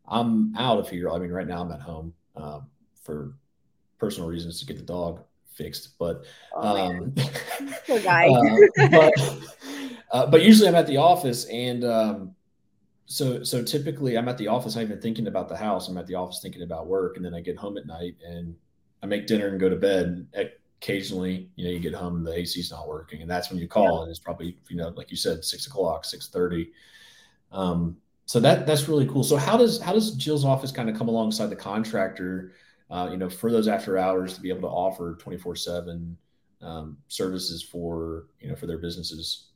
I'm 0.06 0.54
out 0.56 0.78
of 0.78 0.88
here. 0.88 1.10
I 1.10 1.18
mean, 1.18 1.30
right 1.30 1.46
now 1.46 1.62
I'm 1.62 1.72
at 1.72 1.80
home 1.80 2.14
um, 2.36 2.66
for 3.02 3.34
personal 3.98 4.28
reasons 4.28 4.60
to 4.60 4.66
get 4.66 4.76
the 4.76 4.84
dog 4.84 5.22
fixed, 5.52 5.98
but 5.98 6.24
oh, 6.54 6.86
um, 6.86 7.14
uh, 7.18 7.28
but, 8.90 9.12
uh, 10.12 10.26
but 10.26 10.42
usually 10.42 10.68
I'm 10.68 10.74
at 10.74 10.86
the 10.86 10.96
office 10.96 11.44
and 11.46 11.84
um, 11.84 12.34
so 13.08 13.42
so 13.42 13.62
typically 13.62 14.16
I'm 14.16 14.28
at 14.28 14.38
the 14.38 14.48
office, 14.48 14.76
I'm 14.76 14.82
even 14.82 15.00
thinking 15.00 15.26
about 15.26 15.48
the 15.48 15.56
house. 15.56 15.88
I'm 15.88 15.96
at 15.96 16.06
the 16.06 16.14
office 16.14 16.40
thinking 16.40 16.62
about 16.62 16.86
work, 16.86 17.16
and 17.16 17.24
then 17.24 17.34
I 17.34 17.40
get 17.40 17.56
home 17.56 17.78
at 17.78 17.86
night 17.86 18.16
and 18.24 18.54
I 19.02 19.06
make 19.06 19.26
dinner 19.26 19.48
and 19.48 19.58
go 19.58 19.68
to 19.68 19.76
bed. 19.76 20.26
Occasionally, 20.80 21.48
you 21.56 21.64
know, 21.64 21.70
you 21.70 21.80
get 21.80 21.94
home, 21.94 22.16
and 22.16 22.26
the 22.26 22.38
AC's 22.38 22.70
not 22.70 22.86
working, 22.86 23.22
and 23.22 23.30
that's 23.30 23.50
when 23.50 23.58
you 23.58 23.66
call, 23.66 23.96
yeah. 23.96 24.02
and 24.02 24.10
it's 24.10 24.18
probably 24.18 24.58
you 24.68 24.76
know, 24.76 24.90
like 24.90 25.10
you 25.10 25.16
said, 25.16 25.42
six 25.42 25.66
o'clock, 25.66 26.04
six 26.04 26.28
thirty. 26.28 26.70
Um, 27.50 27.96
so 28.28 28.38
that 28.40 28.66
that's 28.66 28.88
really 28.88 29.06
cool. 29.06 29.24
So 29.24 29.38
how 29.38 29.56
does 29.56 29.80
how 29.80 29.94
does 29.94 30.10
Jill's 30.10 30.44
office 30.44 30.70
kind 30.70 30.90
of 30.90 30.96
come 30.96 31.08
alongside 31.08 31.46
the 31.46 31.56
contractor, 31.56 32.52
uh, 32.90 33.08
you 33.10 33.16
know, 33.16 33.30
for 33.30 33.50
those 33.50 33.68
after 33.68 33.96
hours 33.96 34.34
to 34.34 34.42
be 34.42 34.50
able 34.50 34.68
to 34.68 34.68
offer 34.68 35.16
twenty 35.18 35.38
four 35.38 35.56
seven 35.56 36.14
um, 36.60 36.98
services 37.08 37.62
for 37.62 38.26
you 38.38 38.50
know 38.50 38.54
for 38.54 38.66
their 38.66 38.76
businesses? 38.76 39.46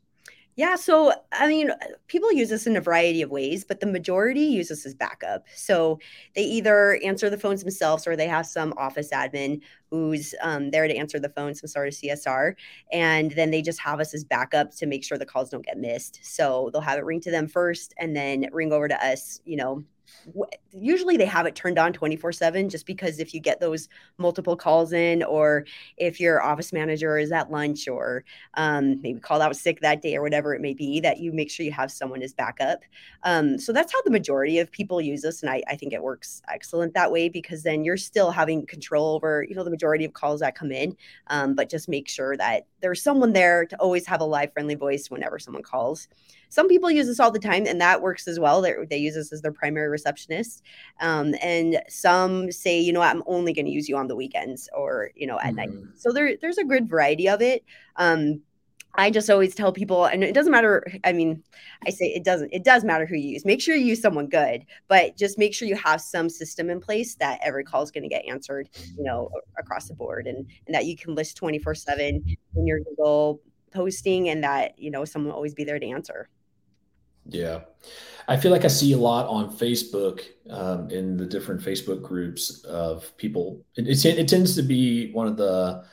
Yeah, 0.56 0.76
so 0.76 1.12
I 1.32 1.48
mean, 1.48 1.70
people 2.06 2.32
use 2.32 2.48
this 2.48 2.66
in 2.66 2.76
a 2.76 2.80
variety 2.80 3.20
of 3.20 3.30
ways, 3.30 3.62
but 3.62 3.80
the 3.80 3.86
majority 3.86 4.40
use 4.40 4.68
this 4.68 4.86
as 4.86 4.94
backup. 4.94 5.44
So 5.54 5.98
they 6.34 6.42
either 6.42 6.98
answer 7.04 7.28
the 7.28 7.38
phones 7.38 7.62
themselves 7.62 8.06
or 8.06 8.16
they 8.16 8.26
have 8.26 8.46
some 8.46 8.72
office 8.78 9.10
admin 9.10 9.60
who's 9.92 10.34
um, 10.40 10.70
there 10.70 10.88
to 10.88 10.96
answer 10.96 11.20
the 11.20 11.28
phone, 11.28 11.54
some 11.54 11.68
sort 11.68 11.86
of 11.86 11.92
CSR. 11.92 12.54
And 12.92 13.30
then 13.32 13.50
they 13.50 13.60
just 13.60 13.78
have 13.80 14.00
us 14.00 14.14
as 14.14 14.24
backup 14.24 14.74
to 14.76 14.86
make 14.86 15.04
sure 15.04 15.18
the 15.18 15.26
calls 15.26 15.50
don't 15.50 15.66
get 15.66 15.76
missed. 15.76 16.18
So 16.22 16.70
they'll 16.72 16.80
have 16.80 16.98
it 16.98 17.04
ring 17.04 17.20
to 17.20 17.30
them 17.30 17.46
first 17.46 17.92
and 17.98 18.16
then 18.16 18.46
ring 18.52 18.72
over 18.72 18.88
to 18.88 19.06
us, 19.06 19.40
you 19.44 19.58
know, 19.58 19.84
usually 20.72 21.16
they 21.16 21.26
have 21.26 21.46
it 21.46 21.54
turned 21.54 21.78
on 21.78 21.92
24 21.92 22.32
7 22.32 22.68
just 22.68 22.86
because 22.86 23.18
if 23.18 23.34
you 23.34 23.40
get 23.40 23.60
those 23.60 23.88
multiple 24.18 24.56
calls 24.56 24.92
in 24.92 25.22
or 25.22 25.64
if 25.96 26.20
your 26.20 26.42
office 26.42 26.72
manager 26.72 27.18
is 27.18 27.32
at 27.32 27.50
lunch 27.50 27.88
or 27.88 28.24
um, 28.54 29.00
maybe 29.02 29.20
called 29.20 29.42
out 29.42 29.54
sick 29.56 29.80
that 29.80 30.00
day 30.00 30.16
or 30.16 30.22
whatever 30.22 30.54
it 30.54 30.60
may 30.60 30.74
be 30.74 31.00
that 31.00 31.18
you 31.18 31.32
make 31.32 31.50
sure 31.50 31.66
you 31.66 31.72
have 31.72 31.90
someone 31.90 32.22
as 32.22 32.32
backup 32.32 32.80
um, 33.24 33.58
so 33.58 33.72
that's 33.72 33.92
how 33.92 34.00
the 34.02 34.10
majority 34.10 34.58
of 34.58 34.70
people 34.70 35.00
use 35.00 35.22
this 35.22 35.42
and 35.42 35.50
I, 35.50 35.62
I 35.68 35.76
think 35.76 35.92
it 35.92 36.02
works 36.02 36.40
excellent 36.48 36.94
that 36.94 37.10
way 37.12 37.28
because 37.28 37.62
then 37.62 37.84
you're 37.84 37.96
still 37.96 38.30
having 38.30 38.64
control 38.66 39.14
over 39.14 39.44
you 39.48 39.54
know 39.54 39.64
the 39.64 39.70
majority 39.70 39.81
of 39.82 40.12
calls 40.12 40.40
that 40.40 40.54
come 40.54 40.72
in 40.72 40.96
um, 41.28 41.54
but 41.54 41.70
just 41.70 41.88
make 41.88 42.08
sure 42.08 42.36
that 42.36 42.66
there's 42.80 43.02
someone 43.02 43.32
there 43.32 43.64
to 43.64 43.76
always 43.76 44.06
have 44.06 44.20
a 44.20 44.24
live 44.24 44.52
friendly 44.52 44.74
voice 44.74 45.10
whenever 45.10 45.38
someone 45.38 45.62
calls 45.62 46.08
some 46.52 46.68
people 46.68 46.90
use 46.90 47.06
this 47.06 47.18
all 47.18 47.30
the 47.30 47.38
time, 47.38 47.64
and 47.66 47.80
that 47.80 48.02
works 48.02 48.28
as 48.28 48.38
well. 48.38 48.60
They, 48.60 48.74
they 48.90 48.98
use 48.98 49.14
this 49.14 49.32
as 49.32 49.40
their 49.40 49.52
primary 49.52 49.88
receptionist. 49.88 50.62
Um, 51.00 51.34
and 51.40 51.80
some 51.88 52.52
say, 52.52 52.78
you 52.78 52.92
know, 52.92 53.00
I'm 53.00 53.22
only 53.24 53.54
going 53.54 53.64
to 53.64 53.72
use 53.72 53.88
you 53.88 53.96
on 53.96 54.06
the 54.06 54.14
weekends 54.14 54.68
or, 54.76 55.12
you 55.14 55.26
know, 55.26 55.38
at 55.38 55.54
mm-hmm. 55.54 55.56
night. 55.56 55.70
So 55.96 56.12
there, 56.12 56.36
there's 56.42 56.58
a 56.58 56.64
good 56.64 56.90
variety 56.90 57.26
of 57.26 57.40
it. 57.40 57.64
Um, 57.96 58.42
I 58.94 59.10
just 59.10 59.30
always 59.30 59.54
tell 59.54 59.72
people, 59.72 60.04
and 60.04 60.22
it 60.22 60.34
doesn't 60.34 60.52
matter. 60.52 60.84
I 61.04 61.12
mean, 61.12 61.42
I 61.86 61.90
say 61.90 62.06
it 62.06 62.24
doesn't, 62.24 62.52
it 62.52 62.62
does 62.62 62.84
matter 62.84 63.06
who 63.06 63.16
you 63.16 63.30
use. 63.30 63.44
Make 63.44 63.62
sure 63.62 63.74
you 63.74 63.86
use 63.86 64.02
someone 64.02 64.28
good, 64.28 64.66
but 64.88 65.16
just 65.16 65.38
make 65.38 65.54
sure 65.54 65.66
you 65.66 65.76
have 65.76 66.00
some 66.00 66.28
system 66.28 66.68
in 66.68 66.78
place 66.78 67.14
that 67.16 67.40
every 67.42 67.64
call 67.64 67.82
is 67.82 67.90
going 67.90 68.02
to 68.02 68.08
get 68.08 68.26
answered, 68.26 68.68
you 68.96 69.04
know, 69.04 69.30
across 69.58 69.88
the 69.88 69.94
board 69.94 70.26
and, 70.26 70.46
and 70.66 70.74
that 70.74 70.84
you 70.84 70.96
can 70.96 71.14
list 71.14 71.36
24 71.38 71.74
seven 71.74 72.22
in 72.54 72.66
your 72.66 72.80
Google 72.80 73.40
posting 73.72 74.28
and 74.28 74.44
that, 74.44 74.78
you 74.78 74.90
know, 74.90 75.06
someone 75.06 75.30
will 75.30 75.36
always 75.36 75.54
be 75.54 75.64
there 75.64 75.78
to 75.78 75.86
answer. 75.86 76.28
Yeah. 77.26 77.60
I 78.28 78.36
feel 78.36 78.52
like 78.52 78.64
I 78.64 78.68
see 78.68 78.92
a 78.92 78.98
lot 78.98 79.26
on 79.26 79.56
Facebook 79.56 80.22
um, 80.50 80.90
in 80.90 81.16
the 81.16 81.24
different 81.26 81.60
Facebook 81.60 82.02
groups 82.02 82.62
of 82.64 83.16
people. 83.16 83.64
It, 83.76 83.88
it, 83.88 84.04
it 84.04 84.28
tends 84.28 84.54
to 84.56 84.62
be 84.62 85.12
one 85.12 85.26
of 85.26 85.36
the 85.36 85.84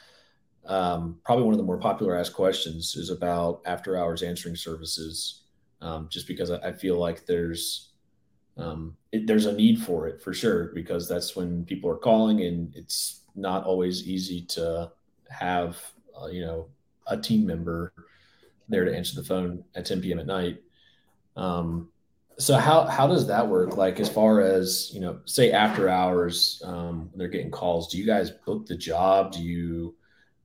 um, 0.70 1.20
probably 1.26 1.46
one 1.46 1.54
of 1.54 1.58
the 1.58 1.66
more 1.66 1.80
popular 1.80 2.16
asked 2.16 2.34
questions 2.34 2.96
is 2.96 3.10
about 3.10 3.62
after 3.66 3.98
hours 3.98 4.22
answering 4.22 4.56
services, 4.56 5.42
um, 5.82 6.08
just 6.12 6.28
because 6.28 6.52
I, 6.52 6.58
I, 6.58 6.72
feel 6.74 6.98
like 6.98 7.26
there's 7.26 7.90
um, 8.56 8.96
it, 9.12 9.26
there's 9.26 9.48
a 9.48 9.54
need 9.54 9.82
for 9.82 10.08
it 10.08 10.22
for 10.22 10.32
sure 10.32 10.72
because 10.76 11.10
that's 11.10 11.36
when 11.36 11.66
people 11.66 11.90
are 11.90 11.98
calling 11.98 12.42
and 12.42 12.72
it's 12.76 13.22
not 13.36 13.64
always 13.64 14.08
easy 14.08 14.42
to 14.42 14.92
have 15.30 15.78
uh, 16.22 16.28
you 16.28 16.42
know 16.42 16.68
a 17.08 17.18
team 17.18 17.48
member 17.48 17.92
there 18.68 18.86
to 18.86 18.96
answer 18.96 19.16
the 19.16 19.26
phone 19.26 19.64
at 19.74 19.88
10 19.88 20.02
p.m. 20.02 20.20
at 20.20 20.28
night. 20.28 20.62
Um, 21.36 21.90
so 22.38 22.58
how 22.58 22.86
how 22.86 23.08
does 23.08 23.26
that 23.26 23.48
work? 23.48 23.76
Like 23.76 24.00
as 24.00 24.08
far 24.08 24.42
as 24.42 24.92
you 24.94 25.02
know, 25.02 25.20
say 25.26 25.52
after 25.52 25.90
hours, 25.90 26.62
um, 26.64 27.10
they're 27.16 27.28
getting 27.28 27.50
calls. 27.50 27.88
Do 27.88 27.98
you 27.98 28.06
guys 28.06 28.30
book 28.30 28.68
the 28.68 28.78
job? 28.78 29.32
Do 29.32 29.42
you 29.42 29.96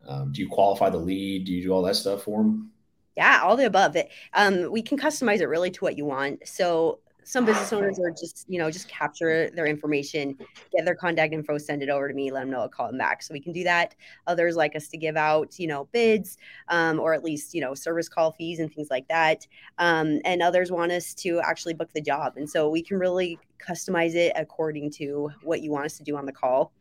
um, 0.06 0.32
do 0.32 0.40
you 0.40 0.48
qualify 0.48 0.90
the 0.90 0.98
lead? 0.98 1.46
Do 1.46 1.52
you 1.52 1.62
do 1.62 1.72
all 1.72 1.82
that 1.82 1.96
stuff 1.96 2.24
for 2.24 2.42
them? 2.42 2.70
Yeah, 3.16 3.40
all 3.42 3.56
the 3.56 3.66
above. 3.66 3.94
It, 3.96 4.10
um, 4.32 4.70
we 4.72 4.82
can 4.82 4.98
customize 4.98 5.40
it 5.40 5.46
really 5.46 5.70
to 5.70 5.84
what 5.84 5.96
you 5.96 6.04
want. 6.04 6.46
So 6.48 7.00
some 7.24 7.44
business 7.44 7.72
owners 7.72 7.98
are 7.98 8.10
just 8.10 8.44
you 8.48 8.58
know 8.58 8.70
just 8.70 8.88
capture 8.88 9.50
their 9.50 9.66
information 9.66 10.36
get 10.72 10.84
their 10.84 10.94
contact 10.94 11.32
info 11.32 11.58
send 11.58 11.82
it 11.82 11.88
over 11.88 12.06
to 12.06 12.14
me 12.14 12.30
let 12.30 12.40
them 12.40 12.50
know 12.50 12.60
i'll 12.60 12.68
call 12.68 12.86
them 12.86 12.98
back 12.98 13.22
so 13.22 13.32
we 13.32 13.40
can 13.40 13.52
do 13.52 13.64
that 13.64 13.94
others 14.26 14.56
like 14.56 14.76
us 14.76 14.88
to 14.88 14.96
give 14.96 15.16
out 15.16 15.58
you 15.58 15.66
know 15.66 15.88
bids 15.92 16.36
um, 16.68 17.00
or 17.00 17.14
at 17.14 17.24
least 17.24 17.54
you 17.54 17.60
know 17.60 17.74
service 17.74 18.08
call 18.08 18.32
fees 18.32 18.60
and 18.60 18.72
things 18.72 18.88
like 18.90 19.08
that 19.08 19.46
um, 19.78 20.20
and 20.24 20.42
others 20.42 20.70
want 20.70 20.92
us 20.92 21.14
to 21.14 21.40
actually 21.40 21.74
book 21.74 21.90
the 21.94 22.00
job 22.00 22.34
and 22.36 22.48
so 22.48 22.68
we 22.68 22.82
can 22.82 22.98
really 22.98 23.38
customize 23.58 24.14
it 24.14 24.32
according 24.36 24.90
to 24.90 25.30
what 25.42 25.62
you 25.62 25.70
want 25.70 25.86
us 25.86 25.96
to 25.96 26.04
do 26.04 26.16
on 26.16 26.26
the 26.26 26.32
call 26.32 26.72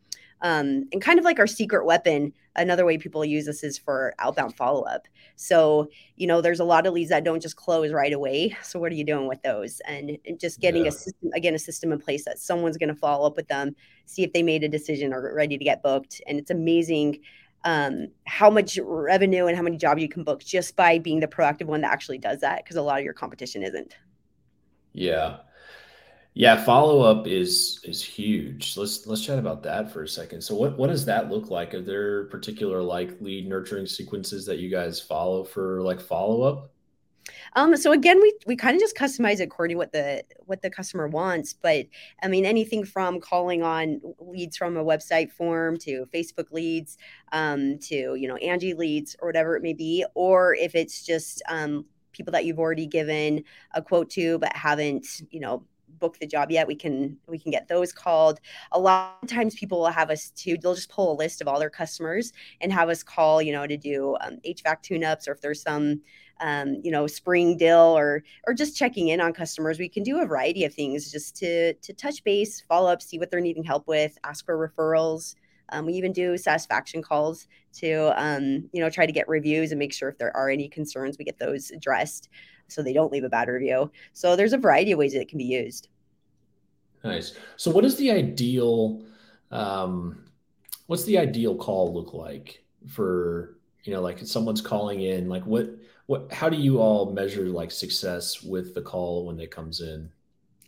um, 0.44 0.86
and 0.92 1.00
kind 1.00 1.18
of 1.18 1.24
like 1.24 1.38
our 1.38 1.46
secret 1.46 1.86
weapon, 1.86 2.30
another 2.54 2.84
way 2.84 2.98
people 2.98 3.24
use 3.24 3.46
this 3.46 3.64
is 3.64 3.78
for 3.78 4.14
outbound 4.18 4.54
follow 4.54 4.82
up. 4.82 5.08
So, 5.36 5.88
you 6.16 6.26
know, 6.26 6.42
there's 6.42 6.60
a 6.60 6.64
lot 6.64 6.86
of 6.86 6.92
leads 6.92 7.08
that 7.08 7.24
don't 7.24 7.40
just 7.40 7.56
close 7.56 7.92
right 7.92 8.12
away. 8.12 8.54
So, 8.62 8.78
what 8.78 8.92
are 8.92 8.94
you 8.94 9.04
doing 9.04 9.26
with 9.26 9.40
those? 9.42 9.80
And, 9.88 10.18
just 10.38 10.60
getting 10.60 10.82
yeah. 10.82 10.88
a 10.88 10.92
system, 10.92 11.30
again, 11.34 11.54
a 11.54 11.58
system 11.58 11.92
in 11.92 11.98
place 11.98 12.26
that 12.26 12.38
someone's 12.38 12.76
going 12.76 12.90
to 12.90 12.94
follow 12.94 13.26
up 13.26 13.36
with 13.36 13.48
them, 13.48 13.74
see 14.04 14.22
if 14.22 14.32
they 14.34 14.42
made 14.42 14.64
a 14.64 14.68
decision 14.68 15.14
or 15.14 15.32
ready 15.34 15.56
to 15.56 15.64
get 15.64 15.82
booked. 15.82 16.20
And 16.26 16.38
it's 16.38 16.50
amazing 16.50 17.20
um, 17.64 18.08
how 18.26 18.50
much 18.50 18.78
revenue 18.82 19.46
and 19.46 19.56
how 19.56 19.62
many 19.62 19.78
jobs 19.78 20.02
you 20.02 20.08
can 20.08 20.24
book 20.24 20.44
just 20.44 20.76
by 20.76 20.98
being 20.98 21.20
the 21.20 21.26
proactive 21.26 21.66
one 21.66 21.80
that 21.80 21.92
actually 21.92 22.18
does 22.18 22.40
that 22.40 22.64
because 22.64 22.76
a 22.76 22.82
lot 22.82 22.98
of 22.98 23.04
your 23.04 23.14
competition 23.14 23.62
isn't. 23.62 23.96
Yeah. 24.92 25.38
Yeah, 26.36 26.64
follow 26.64 27.00
up 27.02 27.28
is 27.28 27.78
is 27.84 28.02
huge. 28.02 28.76
Let's 28.76 29.06
let's 29.06 29.24
chat 29.24 29.38
about 29.38 29.62
that 29.62 29.92
for 29.92 30.02
a 30.02 30.08
second. 30.08 30.42
So 30.42 30.56
what 30.56 30.76
what 30.76 30.88
does 30.88 31.04
that 31.04 31.30
look 31.30 31.48
like? 31.48 31.72
Are 31.74 31.80
there 31.80 32.24
particular 32.24 32.82
like 32.82 33.20
lead 33.20 33.48
nurturing 33.48 33.86
sequences 33.86 34.44
that 34.46 34.58
you 34.58 34.68
guys 34.68 35.00
follow 35.00 35.44
for 35.44 35.80
like 35.82 36.00
follow 36.00 36.42
up? 36.42 36.72
Um, 37.54 37.76
so 37.76 37.92
again, 37.92 38.20
we 38.20 38.34
we 38.46 38.56
kind 38.56 38.74
of 38.74 38.80
just 38.80 38.96
customize 38.96 39.40
according 39.40 39.76
to 39.76 39.78
what 39.78 39.92
the 39.92 40.24
what 40.46 40.60
the 40.60 40.70
customer 40.70 41.06
wants. 41.06 41.52
But 41.52 41.86
I 42.20 42.26
mean, 42.26 42.44
anything 42.44 42.84
from 42.84 43.20
calling 43.20 43.62
on 43.62 44.00
leads 44.18 44.56
from 44.56 44.76
a 44.76 44.84
website 44.84 45.30
form 45.30 45.78
to 45.78 46.04
Facebook 46.12 46.50
leads, 46.50 46.98
um, 47.30 47.78
to 47.78 48.16
you 48.16 48.26
know 48.26 48.36
Angie 48.36 48.74
leads 48.74 49.14
or 49.20 49.28
whatever 49.28 49.56
it 49.56 49.62
may 49.62 49.72
be, 49.72 50.04
or 50.14 50.56
if 50.56 50.74
it's 50.74 51.06
just 51.06 51.42
um, 51.48 51.84
people 52.10 52.32
that 52.32 52.44
you've 52.44 52.58
already 52.58 52.86
given 52.86 53.44
a 53.74 53.82
quote 53.82 54.10
to 54.10 54.38
but 54.38 54.54
haven't 54.56 55.22
you 55.30 55.40
know 55.40 55.64
book 55.98 56.18
the 56.18 56.26
job 56.26 56.50
yet 56.50 56.66
we 56.66 56.74
can 56.74 57.16
we 57.26 57.38
can 57.38 57.50
get 57.50 57.68
those 57.68 57.92
called. 57.92 58.40
A 58.72 58.78
lot 58.78 59.18
of 59.22 59.28
times 59.28 59.54
people 59.54 59.78
will 59.78 59.86
have 59.86 60.10
us 60.10 60.30
to 60.30 60.56
they'll 60.58 60.74
just 60.74 60.90
pull 60.90 61.12
a 61.12 61.16
list 61.16 61.40
of 61.40 61.48
all 61.48 61.58
their 61.58 61.70
customers 61.70 62.32
and 62.60 62.72
have 62.72 62.88
us 62.88 63.02
call 63.02 63.42
you 63.42 63.52
know 63.52 63.66
to 63.66 63.76
do 63.76 64.16
um, 64.20 64.38
hvac 64.46 64.82
tune-ups 64.82 65.28
or 65.28 65.32
if 65.32 65.40
there's 65.40 65.62
some 65.62 66.00
um, 66.40 66.80
you 66.82 66.90
know 66.90 67.06
spring 67.06 67.56
dill 67.56 67.96
or 67.96 68.22
or 68.46 68.54
just 68.54 68.76
checking 68.76 69.08
in 69.08 69.20
on 69.20 69.32
customers. 69.32 69.78
We 69.78 69.88
can 69.88 70.02
do 70.02 70.20
a 70.20 70.26
variety 70.26 70.64
of 70.64 70.74
things 70.74 71.10
just 71.10 71.36
to 71.36 71.74
to 71.74 71.92
touch 71.92 72.22
base 72.24 72.60
follow 72.68 72.90
up 72.90 73.02
see 73.02 73.18
what 73.18 73.30
they're 73.30 73.40
needing 73.40 73.64
help 73.64 73.86
with 73.86 74.18
ask 74.24 74.44
for 74.44 74.56
referrals. 74.68 75.36
Um, 75.70 75.86
we 75.86 75.94
even 75.94 76.12
do 76.12 76.36
satisfaction 76.36 77.02
calls 77.02 77.48
to, 77.74 78.12
um, 78.22 78.68
you 78.72 78.80
know, 78.80 78.90
try 78.90 79.06
to 79.06 79.12
get 79.12 79.28
reviews 79.28 79.72
and 79.72 79.78
make 79.78 79.92
sure 79.92 80.08
if 80.08 80.18
there 80.18 80.34
are 80.36 80.50
any 80.50 80.68
concerns, 80.68 81.18
we 81.18 81.24
get 81.24 81.38
those 81.38 81.70
addressed 81.70 82.28
so 82.68 82.82
they 82.82 82.92
don't 82.92 83.12
leave 83.12 83.24
a 83.24 83.28
bad 83.28 83.48
review. 83.48 83.90
So 84.12 84.36
there's 84.36 84.52
a 84.52 84.58
variety 84.58 84.92
of 84.92 84.98
ways 84.98 85.12
that 85.12 85.20
it 85.20 85.28
can 85.28 85.38
be 85.38 85.44
used. 85.44 85.88
Nice. 87.02 87.34
So 87.56 87.70
what 87.70 87.84
is 87.84 87.96
the 87.96 88.10
ideal? 88.10 89.02
Um, 89.50 90.24
what's 90.86 91.04
the 91.04 91.18
ideal 91.18 91.54
call 91.56 91.92
look 91.94 92.14
like 92.14 92.64
for 92.88 93.56
you 93.84 93.92
know 93.92 94.00
like 94.00 94.18
someone's 94.20 94.60
calling 94.60 95.02
in 95.02 95.28
like 95.28 95.44
what 95.46 95.70
what 96.06 96.32
how 96.32 96.48
do 96.48 96.56
you 96.56 96.78
all 96.78 97.12
measure 97.12 97.46
like 97.46 97.70
success 97.70 98.42
with 98.42 98.74
the 98.74 98.82
call 98.82 99.26
when 99.26 99.38
it 99.40 99.50
comes 99.50 99.80
in 99.80 100.10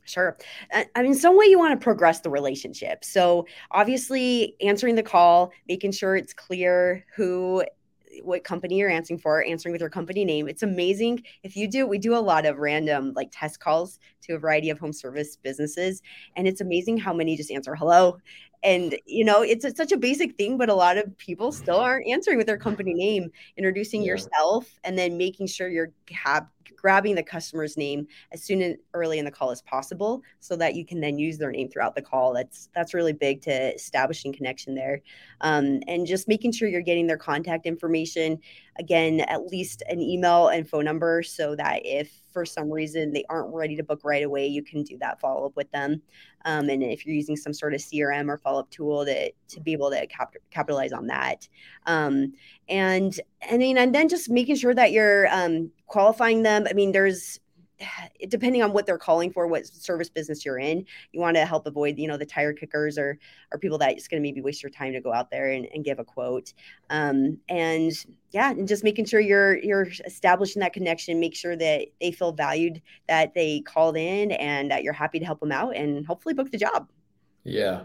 Sure. 0.08 0.36
I 0.72 1.02
mean, 1.02 1.16
some 1.16 1.36
way 1.36 1.46
you 1.46 1.58
want 1.58 1.78
to 1.78 1.82
progress 1.82 2.20
the 2.20 2.30
relationship. 2.30 3.04
So, 3.04 3.44
obviously, 3.72 4.54
answering 4.60 4.94
the 4.94 5.02
call, 5.02 5.50
making 5.68 5.90
sure 5.90 6.14
it's 6.14 6.32
clear 6.32 7.04
who 7.16 7.64
what 8.22 8.44
company 8.44 8.78
you're 8.78 8.90
answering 8.90 9.18
for, 9.18 9.44
answering 9.44 9.72
with 9.72 9.80
your 9.80 9.90
company 9.90 10.24
name. 10.24 10.48
It's 10.48 10.62
amazing. 10.62 11.22
If 11.42 11.56
you 11.56 11.68
do, 11.68 11.86
we 11.86 11.98
do 11.98 12.16
a 12.16 12.18
lot 12.18 12.46
of 12.46 12.58
random 12.58 13.12
like 13.14 13.30
test 13.32 13.60
calls 13.60 13.98
to 14.22 14.34
a 14.34 14.38
variety 14.38 14.70
of 14.70 14.78
home 14.78 14.92
service 14.92 15.36
businesses. 15.36 16.02
And 16.36 16.46
it's 16.46 16.60
amazing 16.60 16.98
how 16.98 17.12
many 17.12 17.36
just 17.36 17.50
answer 17.50 17.74
hello. 17.74 18.18
And, 18.62 18.98
you 19.06 19.24
know, 19.24 19.42
it's 19.42 19.64
a, 19.64 19.74
such 19.74 19.92
a 19.92 19.96
basic 19.96 20.36
thing, 20.36 20.58
but 20.58 20.68
a 20.68 20.74
lot 20.74 20.98
of 20.98 21.16
people 21.18 21.52
still 21.52 21.76
aren't 21.76 22.08
answering 22.08 22.38
with 22.38 22.46
their 22.46 22.58
company 22.58 22.94
name, 22.94 23.30
introducing 23.56 24.02
yeah. 24.02 24.12
yourself, 24.12 24.66
and 24.82 24.98
then 24.98 25.16
making 25.16 25.46
sure 25.46 25.68
you're 25.68 25.92
have 26.10 26.46
grabbing 26.86 27.16
the 27.16 27.22
customer's 27.22 27.76
name 27.76 28.06
as 28.30 28.44
soon 28.44 28.62
and 28.62 28.76
early 28.94 29.18
in 29.18 29.24
the 29.24 29.30
call 29.30 29.50
as 29.50 29.60
possible 29.62 30.22
so 30.38 30.54
that 30.54 30.76
you 30.76 30.86
can 30.86 31.00
then 31.00 31.18
use 31.18 31.36
their 31.36 31.50
name 31.50 31.68
throughout 31.68 31.96
the 31.96 32.00
call. 32.00 32.32
That's 32.32 32.68
that's 32.76 32.94
really 32.94 33.12
big 33.12 33.42
to 33.42 33.74
establishing 33.74 34.32
connection 34.32 34.72
there. 34.76 35.02
Um, 35.40 35.80
and 35.88 36.06
just 36.06 36.28
making 36.28 36.52
sure 36.52 36.68
you're 36.68 36.82
getting 36.82 37.08
their 37.08 37.16
contact 37.16 37.66
information. 37.66 38.38
Again 38.78 39.18
at 39.22 39.46
least 39.46 39.82
an 39.88 40.00
email 40.00 40.46
and 40.46 40.68
phone 40.68 40.84
number 40.84 41.24
so 41.24 41.56
that 41.56 41.80
if 41.84 42.22
for 42.30 42.44
some 42.44 42.70
reason 42.70 43.12
they 43.12 43.24
aren't 43.28 43.52
ready 43.52 43.74
to 43.74 43.82
book 43.82 44.02
right 44.04 44.22
away 44.22 44.46
you 44.46 44.62
can 44.62 44.82
do 44.82 44.98
that 44.98 45.18
follow 45.18 45.46
up 45.46 45.56
with 45.56 45.70
them 45.70 46.02
um, 46.46 46.70
and 46.70 46.82
if 46.82 47.04
you're 47.04 47.14
using 47.14 47.36
some 47.36 47.52
sort 47.52 47.74
of 47.74 47.80
crm 47.80 48.28
or 48.28 48.38
follow 48.38 48.60
up 48.60 48.70
tool 48.70 49.04
to, 49.04 49.30
to 49.48 49.60
be 49.60 49.72
able 49.72 49.90
to 49.90 50.06
cap- 50.06 50.36
capitalize 50.50 50.92
on 50.92 51.08
that. 51.08 51.46
Um, 51.86 52.32
and 52.68 53.20
then, 53.50 53.76
and 53.76 53.94
then 53.94 54.08
just 54.08 54.30
making 54.30 54.56
sure 54.56 54.72
that 54.72 54.92
you're 54.92 55.28
um, 55.30 55.70
qualifying 55.86 56.42
them. 56.42 56.66
I 56.70 56.72
mean 56.72 56.92
there's 56.92 57.40
depending 58.28 58.62
on 58.62 58.72
what 58.72 58.86
they're 58.86 58.98
calling 58.98 59.30
for, 59.30 59.46
what 59.46 59.66
service 59.66 60.08
business 60.08 60.44
you're 60.44 60.58
in, 60.58 60.84
you 61.12 61.20
want 61.20 61.36
to 61.36 61.44
help 61.44 61.66
avoid, 61.66 61.98
you 61.98 62.08
know, 62.08 62.16
the 62.16 62.26
tire 62.26 62.52
kickers 62.52 62.98
or 62.98 63.18
or 63.52 63.58
people 63.58 63.78
that 63.78 63.96
just 63.96 64.10
going 64.10 64.22
to 64.22 64.26
maybe 64.26 64.40
waste 64.40 64.62
your 64.62 64.70
time 64.70 64.92
to 64.92 65.00
go 65.00 65.12
out 65.12 65.30
there 65.30 65.50
and, 65.50 65.66
and 65.74 65.84
give 65.84 65.98
a 65.98 66.04
quote. 66.04 66.52
Um, 66.90 67.38
and 67.48 67.92
yeah, 68.32 68.50
and 68.50 68.66
just 68.66 68.84
making 68.84 69.04
sure 69.06 69.20
you're 69.20 69.58
you're 69.58 69.88
establishing 70.04 70.60
that 70.60 70.72
connection, 70.72 71.20
make 71.20 71.34
sure 71.34 71.56
that 71.56 71.88
they 72.00 72.12
feel 72.12 72.32
valued, 72.32 72.80
that 73.08 73.34
they 73.34 73.60
called 73.60 73.96
in, 73.96 74.32
and 74.32 74.70
that 74.70 74.82
you're 74.82 74.92
happy 74.92 75.18
to 75.18 75.24
help 75.24 75.40
them 75.40 75.52
out, 75.52 75.76
and 75.76 76.06
hopefully 76.06 76.34
book 76.34 76.50
the 76.50 76.58
job. 76.58 76.88
Yeah. 77.44 77.82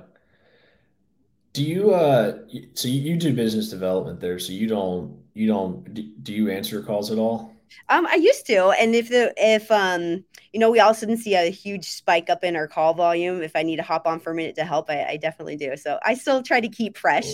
Do 1.53 1.63
you 1.63 1.93
uh 1.93 2.39
so 2.74 2.88
you 2.88 3.17
do 3.17 3.33
business 3.33 3.69
development 3.69 4.21
there, 4.21 4.39
so 4.39 4.53
you 4.53 4.67
don't 4.67 5.17
you 5.33 5.48
don't 5.48 6.24
do 6.24 6.33
you 6.33 6.50
answer 6.50 6.81
calls 6.81 7.12
at 7.12 7.17
all? 7.17 7.50
Um, 7.90 8.08
I 8.08 8.16
used 8.16 8.46
to, 8.48 8.70
and 8.70 8.96
if 8.96 9.10
the 9.10 9.34
if 9.38 9.70
um 9.72 10.24
you 10.54 10.60
know 10.60 10.72
we 10.72 10.80
all 10.80 10.92
of 10.92 10.98
a 10.98 11.00
sudden 11.00 11.18
see 11.18 11.36
a 11.36 11.50
huge 11.50 11.86
spike 11.86 12.30
up 12.30 12.44
in 12.44 12.56
our 12.56 12.68
call 12.68 12.94
volume, 12.94 13.42
if 13.42 13.56
I 13.56 13.63
need 13.63 13.78
to 13.78 13.84
hop 13.84 14.08
on 14.08 14.20
for 14.20 14.32
a 14.32 14.36
minute 14.36 14.56
to 14.56 14.66
help, 14.66 14.90
I, 14.90 15.04
I 15.04 15.18
definitely 15.18 15.58
do. 15.58 15.75
So 15.78 16.00
I 16.06 16.13
still 16.13 16.44
try 16.44 16.62
to 16.62 16.70
keep 16.70 16.98
fresh. 16.98 17.25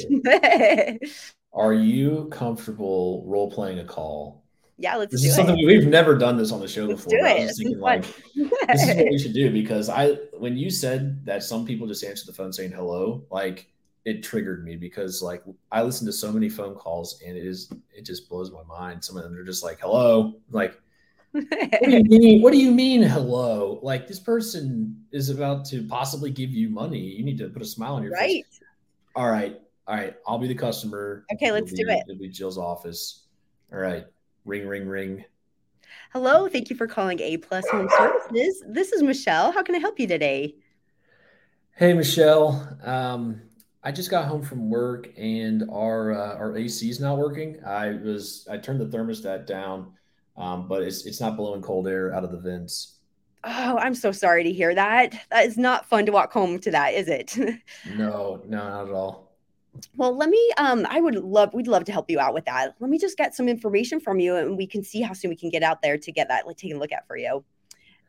Are 1.53 1.73
you 1.73 2.27
comfortable 2.31 3.23
role 3.25 3.49
playing 3.49 3.79
a 3.79 3.85
call? 3.85 4.43
Yeah, 4.77 4.95
let's 4.95 5.11
this 5.11 5.21
do 5.21 5.27
is 5.27 5.33
it. 5.33 5.37
something 5.37 5.65
we've 5.65 5.87
never 5.87 6.15
done 6.15 6.37
this 6.37 6.51
on 6.51 6.59
the 6.59 6.67
show 6.67 6.85
let's 6.85 7.03
before. 7.03 7.19
Do 7.19 7.25
I 7.25 7.31
it. 7.31 7.45
was 7.47 7.57
thinking 7.57 7.79
like 7.79 8.03
this 8.35 8.83
is 8.83 8.95
what 8.95 9.09
we 9.09 9.17
should 9.17 9.33
do 9.33 9.51
because 9.51 9.89
I 9.89 10.11
when 10.37 10.55
you 10.55 10.69
said 10.69 11.25
that 11.25 11.41
some 11.41 11.65
people 11.65 11.87
just 11.87 12.03
answer 12.03 12.25
the 12.27 12.33
phone 12.33 12.53
saying 12.53 12.71
hello, 12.71 13.25
like 13.31 13.67
it 14.07 14.23
triggered 14.23 14.63
me 14.63 14.77
because 14.77 15.21
like 15.21 15.43
I 15.69 15.83
listen 15.83 16.05
to 16.07 16.13
so 16.13 16.31
many 16.31 16.47
phone 16.47 16.75
calls 16.75 17.21
and 17.27 17.37
it 17.37 17.45
is 17.45 17.69
it 17.93 18.05
just 18.05 18.29
blows 18.29 18.51
my 18.53 18.63
mind. 18.63 19.03
Some 19.03 19.17
of 19.17 19.23
them 19.23 19.35
are 19.35 19.43
just 19.43 19.65
like, 19.65 19.81
hello. 19.81 20.35
Like, 20.49 20.79
what 21.33 21.43
do 21.49 21.89
you 21.91 22.03
mean? 22.09 22.41
What 22.41 22.53
do 22.53 22.57
you 22.57 22.71
mean 22.71 23.01
hello? 23.01 23.81
Like 23.83 24.07
this 24.07 24.19
person 24.19 25.05
is 25.11 25.29
about 25.29 25.65
to 25.65 25.83
possibly 25.83 26.31
give 26.31 26.51
you 26.51 26.69
money. 26.69 26.99
You 26.99 27.25
need 27.25 27.37
to 27.39 27.49
put 27.49 27.61
a 27.61 27.65
smile 27.65 27.95
on 27.95 28.03
your 28.03 28.13
right. 28.13 28.45
face. 28.45 28.61
All 29.13 29.29
right. 29.29 29.59
All 29.89 29.95
right. 29.95 30.15
I'll 30.25 30.37
be 30.37 30.47
the 30.47 30.55
customer. 30.55 31.25
Okay, 31.33 31.51
let's 31.51 31.73
do 31.73 31.83
it. 31.89 31.99
It'll 32.07 32.17
be 32.17 32.29
Jill's 32.29 32.57
office. 32.57 33.25
All 33.73 33.79
right. 33.79 34.05
Ring, 34.45 34.69
ring, 34.69 34.87
ring. 34.87 35.25
Hello. 36.13 36.47
Thank 36.47 36.69
you 36.69 36.77
for 36.77 36.87
calling 36.87 37.19
A 37.19 37.35
Plus 37.35 37.67
Home 37.71 37.89
Services. 37.97 38.63
This 38.69 38.93
is 38.93 39.03
Michelle. 39.03 39.51
How 39.51 39.63
can 39.63 39.75
I 39.75 39.79
help 39.79 39.99
you 39.99 40.07
today? 40.07 40.55
Hey, 41.75 41.93
Michelle. 41.93 42.77
Um, 42.83 43.41
I 43.87 43.91
just 43.91 44.11
got 44.11 44.25
home 44.25 44.41
from 44.41 44.69
work 44.69 45.07
and 45.15 45.63
our 45.71 46.11
uh, 46.11 46.35
our 46.35 46.57
AC 46.57 46.89
is 46.89 46.99
not 46.99 47.17
working. 47.17 47.63
I 47.65 47.91
was 47.91 48.45
I 48.51 48.57
turned 48.57 48.81
the 48.81 48.85
thermostat 48.85 49.45
down, 49.45 49.93
um, 50.35 50.67
but 50.67 50.83
it's 50.83 51.05
it's 51.05 51.21
not 51.21 51.37
blowing 51.37 51.61
cold 51.61 51.87
air 51.87 52.13
out 52.13 52.25
of 52.25 52.31
the 52.33 52.37
vents. 52.37 52.97
Oh, 53.45 53.77
I'm 53.77 53.95
so 53.95 54.11
sorry 54.11 54.43
to 54.43 54.51
hear 54.51 54.75
that. 54.75 55.17
That 55.31 55.45
is 55.45 55.57
not 55.57 55.87
fun 55.87 56.05
to 56.05 56.11
walk 56.11 56.33
home 56.33 56.59
to 56.59 56.71
that, 56.71 56.95
is 56.95 57.07
it? 57.07 57.37
no, 57.95 58.41
no, 58.45 58.57
not 58.57 58.87
at 58.89 58.93
all. 58.93 59.31
Well, 59.95 60.17
let 60.17 60.27
me 60.27 60.51
um 60.57 60.85
I 60.89 60.99
would 60.99 61.15
love 61.15 61.53
we'd 61.53 61.67
love 61.67 61.85
to 61.85 61.93
help 61.93 62.11
you 62.11 62.19
out 62.19 62.33
with 62.33 62.43
that. 62.43 62.75
Let 62.81 62.89
me 62.89 62.97
just 62.97 63.17
get 63.17 63.35
some 63.35 63.47
information 63.47 64.01
from 64.01 64.19
you 64.19 64.35
and 64.35 64.57
we 64.57 64.67
can 64.67 64.83
see 64.83 64.99
how 65.01 65.13
soon 65.13 65.29
we 65.29 65.37
can 65.37 65.49
get 65.49 65.63
out 65.63 65.81
there 65.81 65.97
to 65.97 66.11
get 66.11 66.27
that 66.27 66.45
like 66.45 66.57
take 66.57 66.73
a 66.73 66.77
look 66.77 66.91
at 66.91 67.07
for 67.07 67.15
you. 67.15 67.41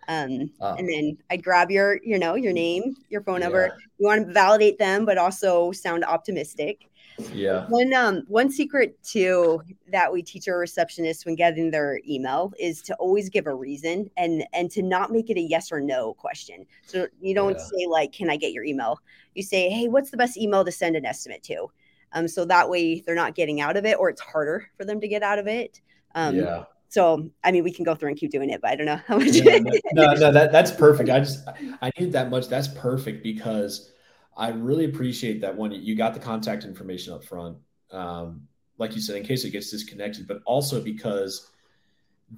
Um, 0.08 0.50
uh, 0.60 0.74
and 0.78 0.88
then 0.88 1.18
I'd 1.30 1.44
grab 1.44 1.70
your, 1.70 2.00
you 2.02 2.18
know, 2.18 2.34
your 2.34 2.52
name, 2.52 2.96
your 3.10 3.20
phone 3.20 3.40
number. 3.40 3.66
Yeah. 3.66 3.76
You 3.98 4.06
want 4.06 4.26
to 4.26 4.32
validate 4.32 4.78
them, 4.78 5.04
but 5.04 5.18
also 5.18 5.70
sound 5.70 6.02
optimistic. 6.02 6.88
Yeah. 7.32 7.66
One 7.68 7.92
um 7.92 8.22
one 8.28 8.50
secret 8.50 8.96
too 9.02 9.60
that 9.90 10.12
we 10.12 10.22
teach 10.22 10.46
our 10.48 10.54
receptionists 10.54 11.26
when 11.26 11.34
getting 11.34 11.70
their 11.70 12.00
email 12.08 12.52
is 12.60 12.80
to 12.82 12.94
always 12.94 13.28
give 13.28 13.48
a 13.48 13.54
reason 13.54 14.08
and 14.16 14.46
and 14.52 14.70
to 14.70 14.82
not 14.82 15.10
make 15.10 15.28
it 15.28 15.36
a 15.36 15.40
yes 15.40 15.72
or 15.72 15.80
no 15.80 16.14
question. 16.14 16.64
So 16.86 17.08
you 17.20 17.34
don't 17.34 17.58
yeah. 17.58 17.64
say 17.64 17.86
like, 17.88 18.12
"Can 18.12 18.30
I 18.30 18.36
get 18.36 18.52
your 18.52 18.64
email?" 18.64 19.00
You 19.34 19.42
say, 19.42 19.68
"Hey, 19.68 19.88
what's 19.88 20.10
the 20.10 20.16
best 20.16 20.36
email 20.36 20.64
to 20.64 20.70
send 20.70 20.94
an 20.94 21.04
estimate 21.04 21.42
to?" 21.44 21.66
Um, 22.12 22.28
so 22.28 22.44
that 22.44 22.70
way 22.70 23.00
they're 23.00 23.16
not 23.16 23.34
getting 23.34 23.60
out 23.60 23.76
of 23.76 23.84
it, 23.84 23.98
or 23.98 24.08
it's 24.10 24.20
harder 24.20 24.70
for 24.76 24.84
them 24.84 25.00
to 25.00 25.08
get 25.08 25.24
out 25.24 25.40
of 25.40 25.48
it. 25.48 25.80
Um, 26.14 26.36
yeah 26.36 26.64
so 26.88 27.30
I 27.44 27.52
mean, 27.52 27.64
we 27.64 27.72
can 27.72 27.84
go 27.84 27.94
through 27.94 28.08
and 28.10 28.18
keep 28.18 28.30
doing 28.30 28.50
it, 28.50 28.60
but 28.60 28.70
I 28.70 28.76
don't 28.76 28.86
know 28.86 29.00
how 29.06 29.18
much. 29.18 29.28
Yeah, 29.28 29.58
no, 29.92 30.14
no, 30.14 30.32
that 30.32 30.52
that's 30.52 30.70
perfect. 30.70 31.10
I 31.10 31.20
just 31.20 31.46
I 31.82 31.90
need 31.98 32.12
that 32.12 32.30
much. 32.30 32.48
That's 32.48 32.68
perfect 32.68 33.22
because 33.22 33.92
I 34.36 34.48
really 34.50 34.86
appreciate 34.86 35.40
that 35.42 35.54
one. 35.54 35.72
You 35.72 35.94
got 35.96 36.14
the 36.14 36.20
contact 36.20 36.64
information 36.64 37.12
up 37.12 37.24
front, 37.24 37.58
um, 37.90 38.46
like 38.78 38.94
you 38.94 39.02
said, 39.02 39.16
in 39.16 39.24
case 39.24 39.44
it 39.44 39.50
gets 39.50 39.70
disconnected, 39.70 40.26
but 40.26 40.40
also 40.46 40.82
because 40.82 41.50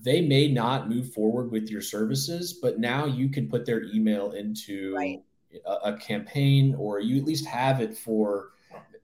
they 0.03 0.21
may 0.21 0.51
not 0.51 0.89
move 0.89 1.13
forward 1.13 1.51
with 1.51 1.69
your 1.69 1.83
services, 1.83 2.55
but 2.55 2.79
now 2.79 3.05
you 3.07 3.29
can 3.29 3.49
put 3.49 3.67
their 3.67 3.83
email 3.85 4.33
into 4.33 4.95
right. 4.95 5.23
a, 5.67 5.93
a 5.93 5.97
campaign, 5.99 6.75
or 6.77 7.01
you 7.01 7.19
at 7.19 7.25
least 7.25 7.45
have 7.45 7.81
it 7.81 7.97
for, 7.97 8.51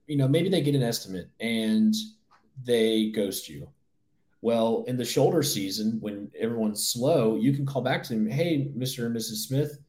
you 0.07 0.15
know, 0.15 0.27
maybe 0.27 0.49
they 0.49 0.61
get 0.61 0.75
an 0.75 0.83
estimate 0.83 1.29
and 1.39 1.93
they 2.63 3.11
ghost 3.11 3.49
you 3.49 3.67
well, 4.41 4.83
in 4.87 4.97
the 4.97 5.05
shoulder 5.05 5.41
season, 5.41 5.97
when 5.99 6.31
everyone's 6.39 6.87
slow, 6.87 7.35
you 7.35 7.53
can 7.53 7.65
call 7.65 7.81
back 7.81 8.03
to 8.03 8.13
them, 8.13 8.29
hey, 8.29 8.71
Mr. 8.77 9.05
and 9.05 9.15
Mrs. 9.15 9.47
Smith. 9.47 9.79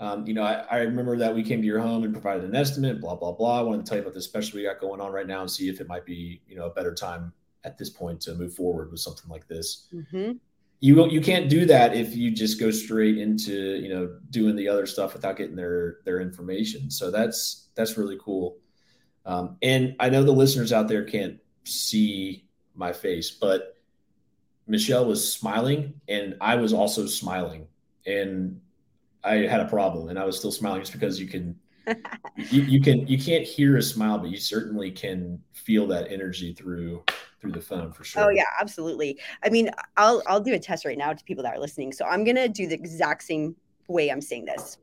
Um, 0.00 0.26
you 0.26 0.34
know, 0.34 0.42
I, 0.42 0.64
I, 0.68 0.76
remember 0.78 1.16
that 1.18 1.32
we 1.32 1.44
came 1.44 1.60
to 1.60 1.66
your 1.66 1.78
home 1.78 2.02
and 2.02 2.12
provided 2.12 2.42
an 2.42 2.56
estimate, 2.56 3.00
blah, 3.00 3.14
blah, 3.14 3.30
blah. 3.30 3.60
I 3.60 3.62
want 3.62 3.84
to 3.84 3.88
tell 3.88 3.98
you 3.98 4.02
about 4.02 4.14
this 4.14 4.24
special 4.24 4.56
we 4.56 4.64
got 4.64 4.80
going 4.80 5.00
on 5.00 5.12
right 5.12 5.28
now 5.28 5.42
and 5.42 5.50
see 5.50 5.68
if 5.68 5.80
it 5.80 5.86
might 5.86 6.04
be, 6.04 6.40
you 6.48 6.56
know, 6.56 6.64
a 6.64 6.70
better 6.70 6.92
time 6.92 7.32
at 7.62 7.78
this 7.78 7.90
point 7.90 8.20
to 8.22 8.34
move 8.34 8.52
forward 8.52 8.90
with 8.90 8.98
something 8.98 9.30
like 9.30 9.46
this. 9.46 9.86
Mm-hmm. 9.94 10.32
You 10.80 11.08
you 11.08 11.20
can't 11.20 11.48
do 11.48 11.64
that 11.66 11.94
if 11.94 12.16
you 12.16 12.32
just 12.32 12.58
go 12.58 12.72
straight 12.72 13.16
into, 13.16 13.76
you 13.76 13.88
know, 13.88 14.16
doing 14.30 14.56
the 14.56 14.66
other 14.66 14.86
stuff 14.86 15.14
without 15.14 15.36
getting 15.36 15.54
their 15.54 15.98
their 16.04 16.20
information. 16.20 16.90
So 16.90 17.12
that's 17.12 17.68
that's 17.76 17.96
really 17.96 18.18
cool. 18.20 18.56
Um, 19.24 19.56
and 19.62 19.94
I 20.00 20.08
know 20.08 20.24
the 20.24 20.32
listeners 20.32 20.72
out 20.72 20.88
there 20.88 21.04
can't 21.04 21.38
see 21.62 22.48
my 22.74 22.92
face, 22.92 23.30
but 23.30 23.76
Michelle 24.66 25.06
was 25.06 25.32
smiling 25.32 25.94
and 26.08 26.36
I 26.40 26.56
was 26.56 26.72
also 26.72 27.06
smiling 27.06 27.66
and 28.06 28.60
I 29.24 29.34
had 29.36 29.60
a 29.60 29.68
problem 29.68 30.08
and 30.08 30.18
I 30.18 30.24
was 30.24 30.38
still 30.38 30.52
smiling 30.52 30.80
just 30.80 30.92
because 30.92 31.20
you 31.20 31.26
can 31.28 31.58
you, 32.36 32.62
you 32.62 32.80
can 32.80 33.06
you 33.08 33.18
can't 33.18 33.44
hear 33.44 33.76
a 33.76 33.82
smile 33.82 34.18
but 34.18 34.30
you 34.30 34.36
certainly 34.36 34.90
can 34.90 35.40
feel 35.52 35.86
that 35.88 36.12
energy 36.12 36.52
through 36.52 37.02
through 37.42 37.52
the 37.52 37.60
phone 37.60 37.92
for 37.92 38.04
sure. 38.04 38.24
Oh 38.24 38.28
yeah, 38.30 38.44
absolutely. 38.60 39.20
I 39.42 39.50
mean, 39.50 39.70
I'll 39.96 40.22
I'll 40.26 40.40
do 40.40 40.54
a 40.54 40.58
test 40.58 40.84
right 40.84 40.96
now 40.96 41.12
to 41.12 41.24
people 41.24 41.42
that 41.42 41.56
are 41.56 41.60
listening. 41.60 41.92
So 41.92 42.06
I'm 42.06 42.24
gonna 42.24 42.48
do 42.48 42.68
the 42.68 42.74
exact 42.74 43.24
same 43.24 43.56
way 43.88 44.10
I'm 44.10 44.20
saying 44.20 44.46
this. 44.46 44.78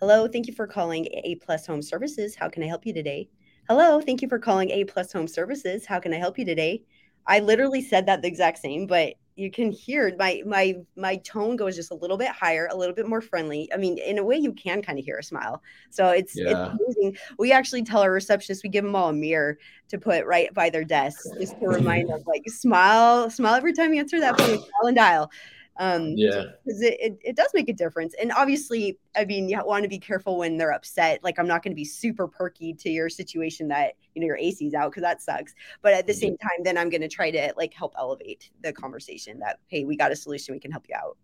Hello, 0.00 0.28
thank 0.28 0.46
you 0.46 0.52
for 0.52 0.66
calling 0.66 1.06
A 1.24 1.36
Plus 1.36 1.64
Home 1.66 1.80
Services. 1.80 2.34
How 2.34 2.48
can 2.48 2.62
I 2.62 2.66
help 2.66 2.84
you 2.84 2.92
today? 2.92 3.30
Hello, 3.68 4.00
thank 4.00 4.20
you 4.20 4.28
for 4.28 4.38
calling 4.38 4.70
A 4.70 4.84
Plus 4.84 5.12
Home 5.12 5.28
Services. 5.28 5.86
How 5.86 6.00
can 6.00 6.12
I 6.12 6.18
help 6.18 6.38
you 6.38 6.44
today? 6.44 6.82
I 7.26 7.40
literally 7.40 7.82
said 7.82 8.06
that 8.06 8.22
the 8.22 8.28
exact 8.28 8.58
same, 8.58 8.86
but 8.86 9.14
you 9.36 9.50
can 9.50 9.70
hear 9.70 10.14
my 10.18 10.42
my 10.46 10.76
my 10.96 11.16
tone 11.16 11.56
goes 11.56 11.76
just 11.76 11.90
a 11.90 11.94
little 11.94 12.16
bit 12.16 12.28
higher, 12.28 12.68
a 12.70 12.76
little 12.76 12.94
bit 12.94 13.06
more 13.06 13.20
friendly. 13.20 13.70
I 13.72 13.76
mean, 13.76 13.98
in 13.98 14.18
a 14.18 14.24
way, 14.24 14.36
you 14.36 14.52
can 14.52 14.80
kind 14.80 14.98
of 14.98 15.04
hear 15.04 15.18
a 15.18 15.22
smile. 15.22 15.62
So 15.90 16.08
it's, 16.08 16.34
yeah. 16.34 16.48
it's 16.48 16.80
amazing. 16.80 17.18
We 17.38 17.52
actually 17.52 17.82
tell 17.82 18.00
our 18.00 18.10
receptionists 18.10 18.62
we 18.62 18.70
give 18.70 18.84
them 18.84 18.96
all 18.96 19.10
a 19.10 19.12
mirror 19.12 19.58
to 19.88 19.98
put 19.98 20.24
right 20.24 20.52
by 20.54 20.70
their 20.70 20.84
desks, 20.84 21.28
just 21.38 21.60
to 21.60 21.68
remind 21.68 22.08
them, 22.08 22.22
like 22.26 22.48
smile, 22.48 23.28
smile 23.28 23.54
every 23.54 23.74
time 23.74 23.92
you 23.92 24.00
answer 24.00 24.20
that 24.20 24.38
phone, 24.38 24.56
smile 24.56 24.86
and 24.86 24.96
dial. 24.96 25.30
Um, 25.78 26.14
yeah, 26.16 26.44
because 26.64 26.80
it, 26.80 26.96
it, 27.00 27.18
it, 27.22 27.36
does 27.36 27.50
make 27.52 27.68
a 27.68 27.72
difference. 27.72 28.14
And 28.20 28.32
obviously, 28.32 28.98
I 29.14 29.26
mean, 29.26 29.48
you 29.48 29.60
want 29.64 29.82
to 29.82 29.88
be 29.88 29.98
careful 29.98 30.38
when 30.38 30.56
they're 30.56 30.72
upset. 30.72 31.22
Like, 31.22 31.38
I'm 31.38 31.46
not 31.46 31.62
going 31.62 31.72
to 31.72 31.76
be 31.76 31.84
super 31.84 32.26
perky 32.26 32.72
to 32.74 32.88
your 32.88 33.10
situation 33.10 33.68
that, 33.68 33.94
you 34.14 34.20
know, 34.20 34.26
your 34.26 34.38
AC's 34.38 34.72
out 34.72 34.90
because 34.90 35.02
that 35.02 35.20
sucks. 35.20 35.54
But 35.82 35.92
at 35.92 36.06
the 36.06 36.14
same 36.14 36.38
time, 36.38 36.62
then 36.64 36.78
I'm 36.78 36.88
going 36.88 37.02
to 37.02 37.08
try 37.08 37.30
to 37.30 37.52
like 37.58 37.74
help 37.74 37.94
elevate 37.98 38.50
the 38.62 38.72
conversation 38.72 39.38
that, 39.40 39.58
hey, 39.66 39.84
we 39.84 39.96
got 39.96 40.12
a 40.12 40.16
solution, 40.16 40.54
we 40.54 40.60
can 40.60 40.72
help 40.72 40.86
you 40.88 40.94
out. 40.96 41.18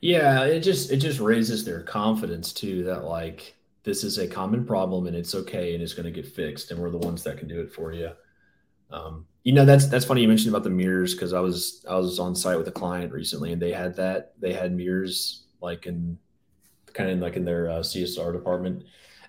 Yeah, 0.00 0.44
it 0.44 0.60
just 0.60 0.90
it 0.90 0.96
just 0.96 1.20
raises 1.20 1.64
their 1.64 1.82
confidence 1.82 2.52
too 2.52 2.84
that 2.84 3.04
like 3.04 3.54
this 3.82 4.04
is 4.04 4.18
a 4.18 4.26
common 4.26 4.64
problem 4.64 5.06
and 5.06 5.16
it's 5.16 5.34
okay 5.34 5.74
and 5.74 5.82
it's 5.82 5.94
going 5.94 6.04
to 6.04 6.10
get 6.10 6.26
fixed 6.26 6.70
and 6.70 6.80
we're 6.80 6.90
the 6.90 6.98
ones 6.98 7.22
that 7.24 7.38
can 7.38 7.48
do 7.48 7.60
it 7.60 7.72
for 7.72 7.92
you. 7.92 8.10
Um, 8.90 9.26
you 9.42 9.52
know, 9.52 9.64
that's 9.64 9.88
that's 9.88 10.04
funny 10.04 10.22
you 10.22 10.28
mentioned 10.28 10.50
about 10.50 10.64
the 10.64 10.70
mirrors 10.70 11.14
because 11.14 11.32
I 11.32 11.40
was 11.40 11.84
I 11.88 11.96
was 11.96 12.18
on 12.18 12.34
site 12.34 12.58
with 12.58 12.68
a 12.68 12.72
client 12.72 13.12
recently 13.12 13.52
and 13.52 13.60
they 13.60 13.72
had 13.72 13.96
that 13.96 14.34
they 14.38 14.52
had 14.52 14.72
mirrors 14.72 15.46
like 15.60 15.86
in 15.86 16.18
kind 16.92 17.10
of 17.10 17.18
like 17.18 17.36
in 17.36 17.44
their 17.44 17.70
uh, 17.70 17.80
CSR 17.80 18.32
department, 18.32 18.84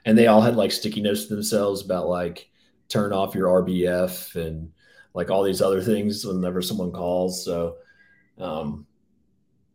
and 0.05 0.17
they 0.17 0.27
all 0.27 0.41
had 0.41 0.55
like 0.55 0.71
sticky 0.71 1.01
notes 1.01 1.25
to 1.25 1.35
themselves 1.35 1.83
about 1.83 2.07
like 2.07 2.49
turn 2.89 3.13
off 3.13 3.35
your 3.35 3.63
RBF 3.63 4.35
and 4.35 4.71
like 5.13 5.29
all 5.29 5.43
these 5.43 5.61
other 5.61 5.81
things 5.81 6.25
whenever 6.25 6.61
someone 6.61 6.91
calls. 6.91 7.45
So 7.45 7.77
um, 8.37 8.85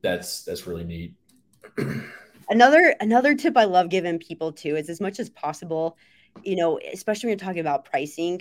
that's 0.02 0.44
that's 0.44 0.66
really 0.66 0.84
neat. 0.84 1.14
another 2.50 2.94
another 3.00 3.34
tip 3.34 3.56
I 3.56 3.64
love 3.64 3.88
giving 3.88 4.18
people 4.18 4.52
too 4.52 4.76
is 4.76 4.90
as 4.90 5.00
much 5.00 5.18
as 5.18 5.30
possible, 5.30 5.96
you 6.42 6.56
know, 6.56 6.78
especially 6.92 7.28
when 7.28 7.38
you're 7.38 7.46
talking 7.46 7.60
about 7.60 7.84
pricing, 7.84 8.40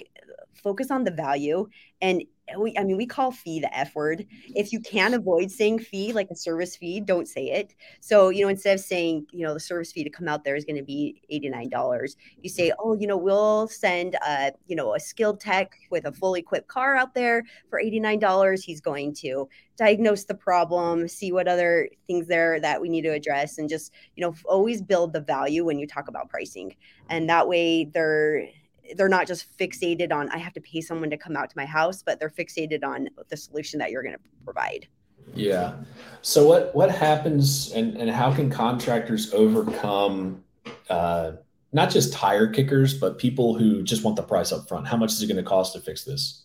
focus 0.55 0.91
on 0.91 1.03
the 1.03 1.11
value 1.11 1.67
and 2.01 2.23
we 2.59 2.77
i 2.77 2.83
mean 2.83 2.97
we 2.97 3.05
call 3.05 3.31
fee 3.31 3.59
the 3.59 3.75
f 3.75 3.95
word. 3.95 4.25
If 4.55 4.71
you 4.71 4.79
can 4.79 5.13
avoid 5.13 5.49
saying 5.49 5.79
fee 5.79 6.13
like 6.13 6.29
a 6.29 6.35
service 6.35 6.75
fee 6.75 6.99
don't 6.99 7.27
say 7.27 7.49
it. 7.51 7.73
So 8.01 8.29
you 8.29 8.43
know 8.43 8.49
instead 8.49 8.75
of 8.75 8.81
saying 8.81 9.25
you 9.31 9.45
know 9.45 9.53
the 9.53 9.59
service 9.59 9.91
fee 9.91 10.03
to 10.03 10.09
come 10.09 10.27
out 10.27 10.43
there 10.43 10.55
is 10.55 10.65
going 10.65 10.75
to 10.75 10.83
be 10.83 11.21
$89 11.31 12.15
you 12.41 12.49
say 12.49 12.71
oh 12.79 12.93
you 12.93 13.07
know 13.07 13.17
we'll 13.17 13.67
send 13.67 14.15
a 14.27 14.51
you 14.67 14.75
know 14.75 14.95
a 14.95 14.99
skilled 14.99 15.39
tech 15.39 15.73
with 15.89 16.05
a 16.05 16.11
fully 16.11 16.41
equipped 16.41 16.67
car 16.67 16.95
out 16.95 17.13
there 17.13 17.43
for 17.69 17.81
$89 17.81 18.63
he's 18.63 18.81
going 18.81 19.13
to 19.15 19.49
diagnose 19.77 20.25
the 20.25 20.35
problem 20.35 21.07
see 21.07 21.31
what 21.31 21.47
other 21.47 21.89
things 22.07 22.27
there 22.27 22.59
that 22.59 22.79
we 22.79 22.89
need 22.89 23.01
to 23.01 23.09
address 23.09 23.57
and 23.57 23.69
just 23.69 23.91
you 24.15 24.21
know 24.21 24.35
always 24.45 24.81
build 24.81 25.13
the 25.13 25.21
value 25.21 25.65
when 25.65 25.79
you 25.79 25.87
talk 25.87 26.07
about 26.07 26.29
pricing. 26.29 26.75
And 27.09 27.29
that 27.29 27.47
way 27.47 27.85
they're 27.85 28.47
they're 28.95 29.09
not 29.09 29.27
just 29.27 29.57
fixated 29.57 30.11
on 30.11 30.29
I 30.29 30.37
have 30.37 30.53
to 30.53 30.61
pay 30.61 30.81
someone 30.81 31.09
to 31.09 31.17
come 31.17 31.35
out 31.35 31.49
to 31.49 31.57
my 31.57 31.65
house, 31.65 32.03
but 32.03 32.19
they're 32.19 32.29
fixated 32.29 32.83
on 32.83 33.09
the 33.29 33.37
solution 33.37 33.79
that 33.79 33.91
you're 33.91 34.03
going 34.03 34.15
to 34.15 34.21
provide. 34.43 34.87
Yeah. 35.33 35.75
So 36.21 36.47
what 36.47 36.75
what 36.75 36.91
happens 36.91 37.71
and 37.71 37.95
and 37.97 38.09
how 38.09 38.33
can 38.33 38.49
contractors 38.49 39.33
overcome 39.33 40.43
uh, 40.89 41.33
not 41.73 41.89
just 41.89 42.13
tire 42.13 42.47
kickers, 42.47 42.93
but 42.93 43.17
people 43.17 43.55
who 43.55 43.83
just 43.83 44.03
want 44.03 44.15
the 44.15 44.23
price 44.23 44.51
up 44.51 44.67
front? 44.67 44.87
How 44.87 44.97
much 44.97 45.11
is 45.11 45.21
it 45.21 45.27
going 45.27 45.37
to 45.37 45.43
cost 45.43 45.73
to 45.73 45.79
fix 45.79 46.03
this? 46.03 46.43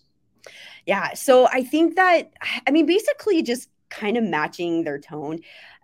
Yeah. 0.86 1.14
So 1.14 1.46
I 1.48 1.62
think 1.62 1.96
that 1.96 2.32
I 2.66 2.70
mean 2.70 2.86
basically 2.86 3.42
just 3.42 3.68
kind 3.90 4.16
of 4.16 4.24
matching 4.24 4.84
their 4.84 4.98
tone. 4.98 5.40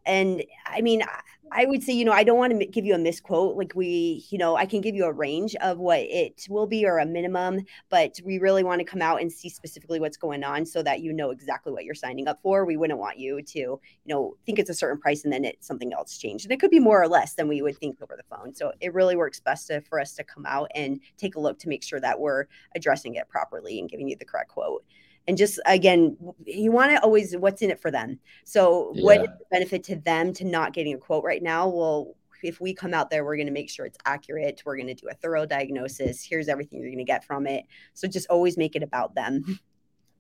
And 0.06 0.44
I 0.64 0.80
mean, 0.80 1.02
I 1.52 1.64
would 1.64 1.82
say, 1.82 1.92
you 1.92 2.04
know, 2.04 2.12
I 2.12 2.24
don't 2.24 2.38
want 2.38 2.58
to 2.58 2.66
give 2.66 2.84
you 2.84 2.94
a 2.94 2.98
misquote. 2.98 3.56
Like 3.56 3.72
we, 3.74 4.26
you 4.30 4.38
know, 4.38 4.56
I 4.56 4.66
can 4.66 4.80
give 4.80 4.94
you 4.94 5.04
a 5.04 5.12
range 5.12 5.54
of 5.56 5.78
what 5.78 6.00
it 6.00 6.46
will 6.48 6.66
be 6.66 6.84
or 6.84 6.98
a 6.98 7.06
minimum, 7.06 7.64
but 7.88 8.18
we 8.24 8.38
really 8.38 8.64
want 8.64 8.80
to 8.80 8.84
come 8.84 9.00
out 9.00 9.20
and 9.20 9.30
see 9.30 9.48
specifically 9.48 10.00
what's 10.00 10.16
going 10.16 10.44
on 10.44 10.66
so 10.66 10.82
that 10.82 11.00
you 11.00 11.12
know 11.12 11.30
exactly 11.30 11.72
what 11.72 11.84
you're 11.84 11.94
signing 11.94 12.28
up 12.28 12.40
for. 12.42 12.64
We 12.64 12.76
wouldn't 12.76 12.98
want 12.98 13.18
you 13.18 13.42
to, 13.42 13.58
you 13.58 13.80
know, 14.06 14.36
think 14.44 14.58
it's 14.58 14.70
a 14.70 14.74
certain 14.74 15.00
price 15.00 15.24
and 15.24 15.32
then 15.32 15.44
it's 15.44 15.66
something 15.66 15.92
else 15.92 16.18
changed. 16.18 16.44
And 16.44 16.52
it 16.52 16.60
could 16.60 16.70
be 16.70 16.80
more 16.80 17.00
or 17.00 17.08
less 17.08 17.34
than 17.34 17.48
we 17.48 17.62
would 17.62 17.78
think 17.78 18.02
over 18.02 18.16
the 18.16 18.36
phone. 18.36 18.54
So 18.54 18.72
it 18.80 18.92
really 18.92 19.16
works 19.16 19.40
best 19.40 19.68
to, 19.68 19.80
for 19.82 20.00
us 20.00 20.14
to 20.14 20.24
come 20.24 20.46
out 20.46 20.70
and 20.74 21.00
take 21.16 21.36
a 21.36 21.40
look 21.40 21.58
to 21.60 21.68
make 21.68 21.82
sure 21.82 22.00
that 22.00 22.18
we're 22.18 22.46
addressing 22.74 23.14
it 23.14 23.28
properly 23.28 23.78
and 23.78 23.88
giving 23.88 24.08
you 24.08 24.16
the 24.16 24.24
correct 24.24 24.50
quote 24.50 24.84
and 25.28 25.36
just 25.36 25.58
again 25.66 26.16
you 26.44 26.70
want 26.72 26.90
to 26.90 27.02
always 27.02 27.36
what's 27.36 27.62
in 27.62 27.70
it 27.70 27.80
for 27.80 27.90
them 27.90 28.18
so 28.44 28.92
yeah. 28.94 29.04
what 29.04 29.20
is 29.20 29.26
the 29.26 29.44
benefit 29.50 29.84
to 29.84 29.96
them 29.96 30.32
to 30.32 30.44
not 30.44 30.72
getting 30.72 30.94
a 30.94 30.98
quote 30.98 31.24
right 31.24 31.42
now 31.42 31.68
well 31.68 32.14
if 32.42 32.60
we 32.60 32.74
come 32.74 32.94
out 32.94 33.10
there 33.10 33.24
we're 33.24 33.36
going 33.36 33.46
to 33.46 33.52
make 33.52 33.70
sure 33.70 33.86
it's 33.86 33.98
accurate 34.04 34.62
we're 34.64 34.76
going 34.76 34.86
to 34.86 34.94
do 34.94 35.08
a 35.08 35.14
thorough 35.14 35.46
diagnosis 35.46 36.22
here's 36.22 36.48
everything 36.48 36.80
you're 36.80 36.90
going 36.90 36.98
to 36.98 37.04
get 37.04 37.24
from 37.24 37.46
it 37.46 37.64
so 37.94 38.06
just 38.06 38.28
always 38.28 38.56
make 38.56 38.76
it 38.76 38.82
about 38.82 39.14
them 39.14 39.58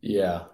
yeah 0.00 0.44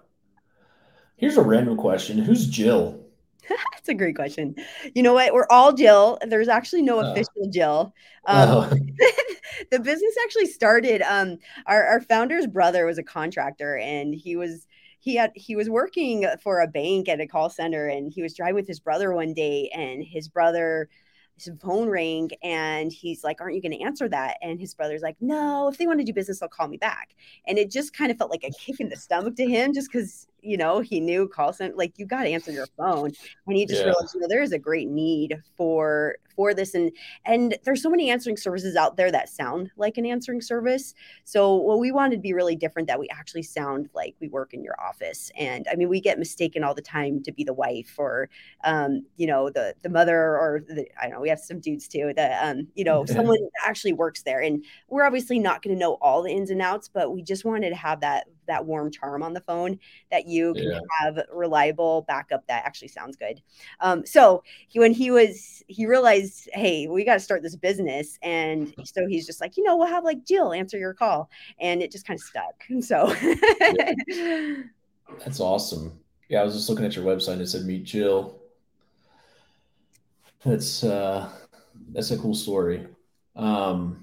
here's 1.15 1.37
a 1.37 1.41
random 1.41 1.77
question 1.77 2.17
who's 2.17 2.47
jill 2.47 2.99
That's 3.49 3.89
a 3.89 3.93
great 3.93 4.15
question. 4.15 4.55
You 4.95 5.03
know 5.03 5.13
what? 5.13 5.33
We're 5.33 5.47
all 5.49 5.73
Jill. 5.73 6.17
There's 6.25 6.47
actually 6.47 6.81
no 6.81 6.99
oh. 6.99 7.11
official 7.11 7.49
Jill. 7.49 7.93
Um, 8.25 8.49
oh. 8.49 8.71
the 9.71 9.79
business 9.79 10.15
actually 10.23 10.47
started. 10.47 11.01
Um, 11.01 11.37
our, 11.65 11.83
our 11.83 12.01
founder's 12.01 12.47
brother 12.47 12.85
was 12.85 12.97
a 12.97 13.03
contractor, 13.03 13.77
and 13.77 14.13
he 14.13 14.35
was 14.35 14.67
he 14.99 15.15
had 15.15 15.31
he 15.35 15.55
was 15.55 15.69
working 15.69 16.25
for 16.41 16.61
a 16.61 16.67
bank 16.67 17.09
at 17.09 17.21
a 17.21 17.27
call 17.27 17.49
center, 17.49 17.87
and 17.87 18.11
he 18.11 18.21
was 18.21 18.33
driving 18.33 18.55
with 18.55 18.67
his 18.67 18.79
brother 18.79 19.13
one 19.13 19.33
day, 19.33 19.69
and 19.73 20.03
his 20.03 20.27
brother 20.27 20.89
his 21.35 21.51
phone 21.61 21.89
rang 21.89 22.29
and 22.43 22.91
he's 22.91 23.23
like 23.23 23.41
aren't 23.41 23.55
you 23.55 23.61
going 23.61 23.71
to 23.71 23.83
answer 23.83 24.07
that 24.07 24.37
and 24.41 24.59
his 24.59 24.75
brother's 24.75 25.01
like 25.01 25.17
no 25.19 25.67
if 25.67 25.77
they 25.77 25.87
want 25.87 25.99
to 25.99 26.05
do 26.05 26.13
business 26.13 26.39
they'll 26.39 26.49
call 26.49 26.67
me 26.67 26.77
back 26.77 27.15
and 27.47 27.57
it 27.57 27.71
just 27.71 27.91
kind 27.91 28.11
of 28.11 28.17
felt 28.17 28.29
like 28.29 28.43
a 28.43 28.51
kick 28.51 28.79
in 28.79 28.89
the 28.89 28.95
stomach 28.95 29.35
to 29.35 29.45
him 29.45 29.73
just 29.73 29.91
because 29.91 30.27
you 30.43 30.57
know, 30.57 30.79
he 30.79 30.99
knew 30.99 31.27
call 31.27 31.53
center, 31.53 31.75
like 31.75 31.97
you 31.97 32.05
got 32.05 32.23
to 32.23 32.29
answer 32.29 32.51
your 32.51 32.67
phone. 32.77 33.11
And 33.47 33.57
he 33.57 33.65
just 33.65 33.79
yeah. 33.79 33.87
realized, 33.87 34.13
you 34.13 34.21
know, 34.21 34.27
there 34.27 34.41
is 34.41 34.51
a 34.51 34.59
great 34.59 34.89
need 34.89 35.41
for 35.55 36.17
for 36.35 36.53
this. 36.53 36.73
And 36.73 36.91
and 37.25 37.57
there's 37.63 37.81
so 37.81 37.89
many 37.89 38.09
answering 38.09 38.37
services 38.37 38.75
out 38.75 38.97
there 38.97 39.11
that 39.11 39.29
sound 39.29 39.71
like 39.77 39.97
an 39.97 40.05
answering 40.05 40.41
service. 40.41 40.93
So 41.23 41.55
what 41.55 41.79
we 41.79 41.91
wanted 41.91 42.17
to 42.17 42.21
be 42.21 42.33
really 42.33 42.55
different 42.55 42.87
that 42.87 42.99
we 42.99 43.07
actually 43.09 43.43
sound 43.43 43.89
like 43.93 44.15
we 44.19 44.27
work 44.27 44.53
in 44.53 44.63
your 44.63 44.75
office. 44.81 45.31
And 45.37 45.67
I 45.71 45.75
mean, 45.75 45.89
we 45.89 46.01
get 46.01 46.19
mistaken 46.19 46.63
all 46.63 46.73
the 46.73 46.81
time 46.81 47.23
to 47.23 47.31
be 47.31 47.43
the 47.43 47.53
wife 47.53 47.95
or 47.97 48.29
um, 48.63 49.05
you 49.17 49.27
know, 49.27 49.49
the 49.49 49.75
the 49.81 49.89
mother 49.89 50.17
or 50.17 50.63
the, 50.67 50.85
I 50.99 51.03
don't 51.03 51.13
know, 51.13 51.21
we 51.21 51.29
have 51.29 51.39
some 51.39 51.59
dudes 51.59 51.87
too, 51.87 52.13
that 52.15 52.43
um, 52.43 52.67
you 52.75 52.83
know, 52.83 53.05
someone 53.13 53.39
actually 53.65 53.93
works 53.93 54.23
there. 54.23 54.41
And 54.41 54.63
we're 54.89 55.05
obviously 55.05 55.39
not 55.39 55.61
going 55.61 55.75
to 55.75 55.79
know 55.79 55.97
all 56.01 56.21
the 56.23 56.31
ins 56.31 56.49
and 56.49 56.61
outs, 56.61 56.89
but 56.93 57.13
we 57.13 57.21
just 57.21 57.45
wanted 57.45 57.69
to 57.69 57.75
have 57.75 58.01
that 58.01 58.27
that 58.47 58.65
warm 58.65 58.91
charm 58.91 59.23
on 59.23 59.33
the 59.33 59.41
phone 59.41 59.79
that 60.11 60.27
you 60.27 60.53
can 60.53 60.71
yeah. 60.71 60.79
have 60.99 61.19
reliable 61.33 62.03
backup 62.07 62.45
that 62.47 62.65
actually 62.65 62.87
sounds 62.87 63.15
good. 63.15 63.41
Um, 63.79 64.05
so 64.05 64.43
he, 64.67 64.79
when 64.79 64.93
he 64.93 65.11
was, 65.11 65.63
he 65.67 65.85
realized, 65.85 66.49
hey, 66.53 66.87
we 66.87 67.03
got 67.03 67.15
to 67.15 67.19
start 67.19 67.41
this 67.43 67.55
business, 67.55 68.17
and 68.21 68.73
so 68.83 69.07
he's 69.07 69.25
just 69.25 69.41
like, 69.41 69.57
you 69.57 69.63
know, 69.63 69.77
we'll 69.77 69.87
have 69.87 70.03
like 70.03 70.25
Jill 70.25 70.53
answer 70.53 70.77
your 70.77 70.93
call, 70.93 71.29
and 71.59 71.81
it 71.81 71.91
just 71.91 72.05
kind 72.05 72.19
of 72.19 72.23
stuck. 72.23 72.63
So 72.83 73.13
yeah. 73.21 73.93
that's 75.19 75.39
awesome. 75.39 75.99
Yeah, 76.27 76.41
I 76.41 76.43
was 76.43 76.53
just 76.53 76.69
looking 76.69 76.85
at 76.85 76.95
your 76.95 77.05
website 77.05 77.33
and 77.33 77.41
it 77.41 77.47
said 77.47 77.65
meet 77.65 77.85
Jill. 77.85 78.39
That's 80.43 80.83
uh, 80.83 81.29
that's 81.89 82.11
a 82.11 82.17
cool 82.17 82.35
story. 82.35 82.87
Um, 83.35 84.02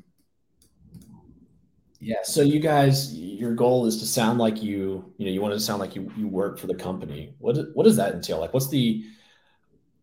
yeah. 2.01 2.23
So 2.23 2.41
you 2.41 2.61
guys, 2.61 3.15
your 3.15 3.55
goal 3.55 3.85
is 3.87 3.99
to 3.99 4.07
sound 4.07 4.39
like 4.39 4.63
you, 4.63 5.05
you 5.19 5.27
know, 5.27 5.33
you 5.33 5.43
want 5.43 5.53
to 5.53 5.61
sound 5.61 5.81
like 5.81 5.95
you 5.95 6.11
you 6.17 6.27
work 6.27 6.59
for 6.59 6.67
the 6.67 6.75
company. 6.75 7.35
What 7.39 7.57
what 7.75 7.85
does 7.85 7.97
that 7.97 8.15
entail? 8.15 8.41
Like, 8.41 8.55
what's 8.55 8.69
the 8.69 9.05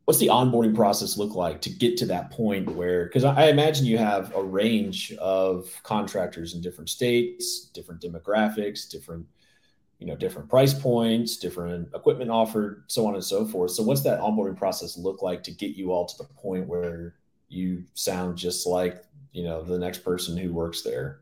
what's 0.05 0.19
the 0.19 0.27
onboarding 0.27 0.75
process 0.75 1.17
look 1.17 1.33
like 1.33 1.59
to 1.61 1.71
get 1.71 1.97
to 1.97 2.05
that 2.05 2.29
point 2.29 2.69
where? 2.69 3.05
Because 3.05 3.23
I 3.23 3.47
imagine 3.47 3.87
you 3.87 3.97
have 3.97 4.33
a 4.35 4.43
range 4.43 5.11
of 5.13 5.69
contractors 5.81 6.53
in 6.53 6.61
different 6.61 6.89
states, 6.89 7.65
different 7.73 7.99
demographics, 7.99 8.87
different 8.87 9.25
you 9.99 10.05
know 10.05 10.15
different 10.15 10.47
price 10.47 10.75
points 10.75 11.37
different 11.37 11.89
equipment 11.95 12.29
offered 12.29 12.83
so 12.85 13.07
on 13.07 13.15
and 13.15 13.23
so 13.23 13.45
forth 13.47 13.71
so 13.71 13.81
what's 13.81 14.03
that 14.03 14.19
onboarding 14.19 14.55
process 14.55 14.95
look 14.95 15.23
like 15.23 15.41
to 15.41 15.49
get 15.49 15.75
you 15.75 15.91
all 15.91 16.05
to 16.05 16.15
the 16.19 16.23
point 16.35 16.67
where 16.67 17.15
you 17.49 17.83
sound 17.95 18.37
just 18.37 18.67
like 18.67 19.03
you 19.31 19.43
know 19.43 19.63
the 19.63 19.79
next 19.79 20.03
person 20.03 20.37
who 20.37 20.53
works 20.53 20.83
there 20.83 21.21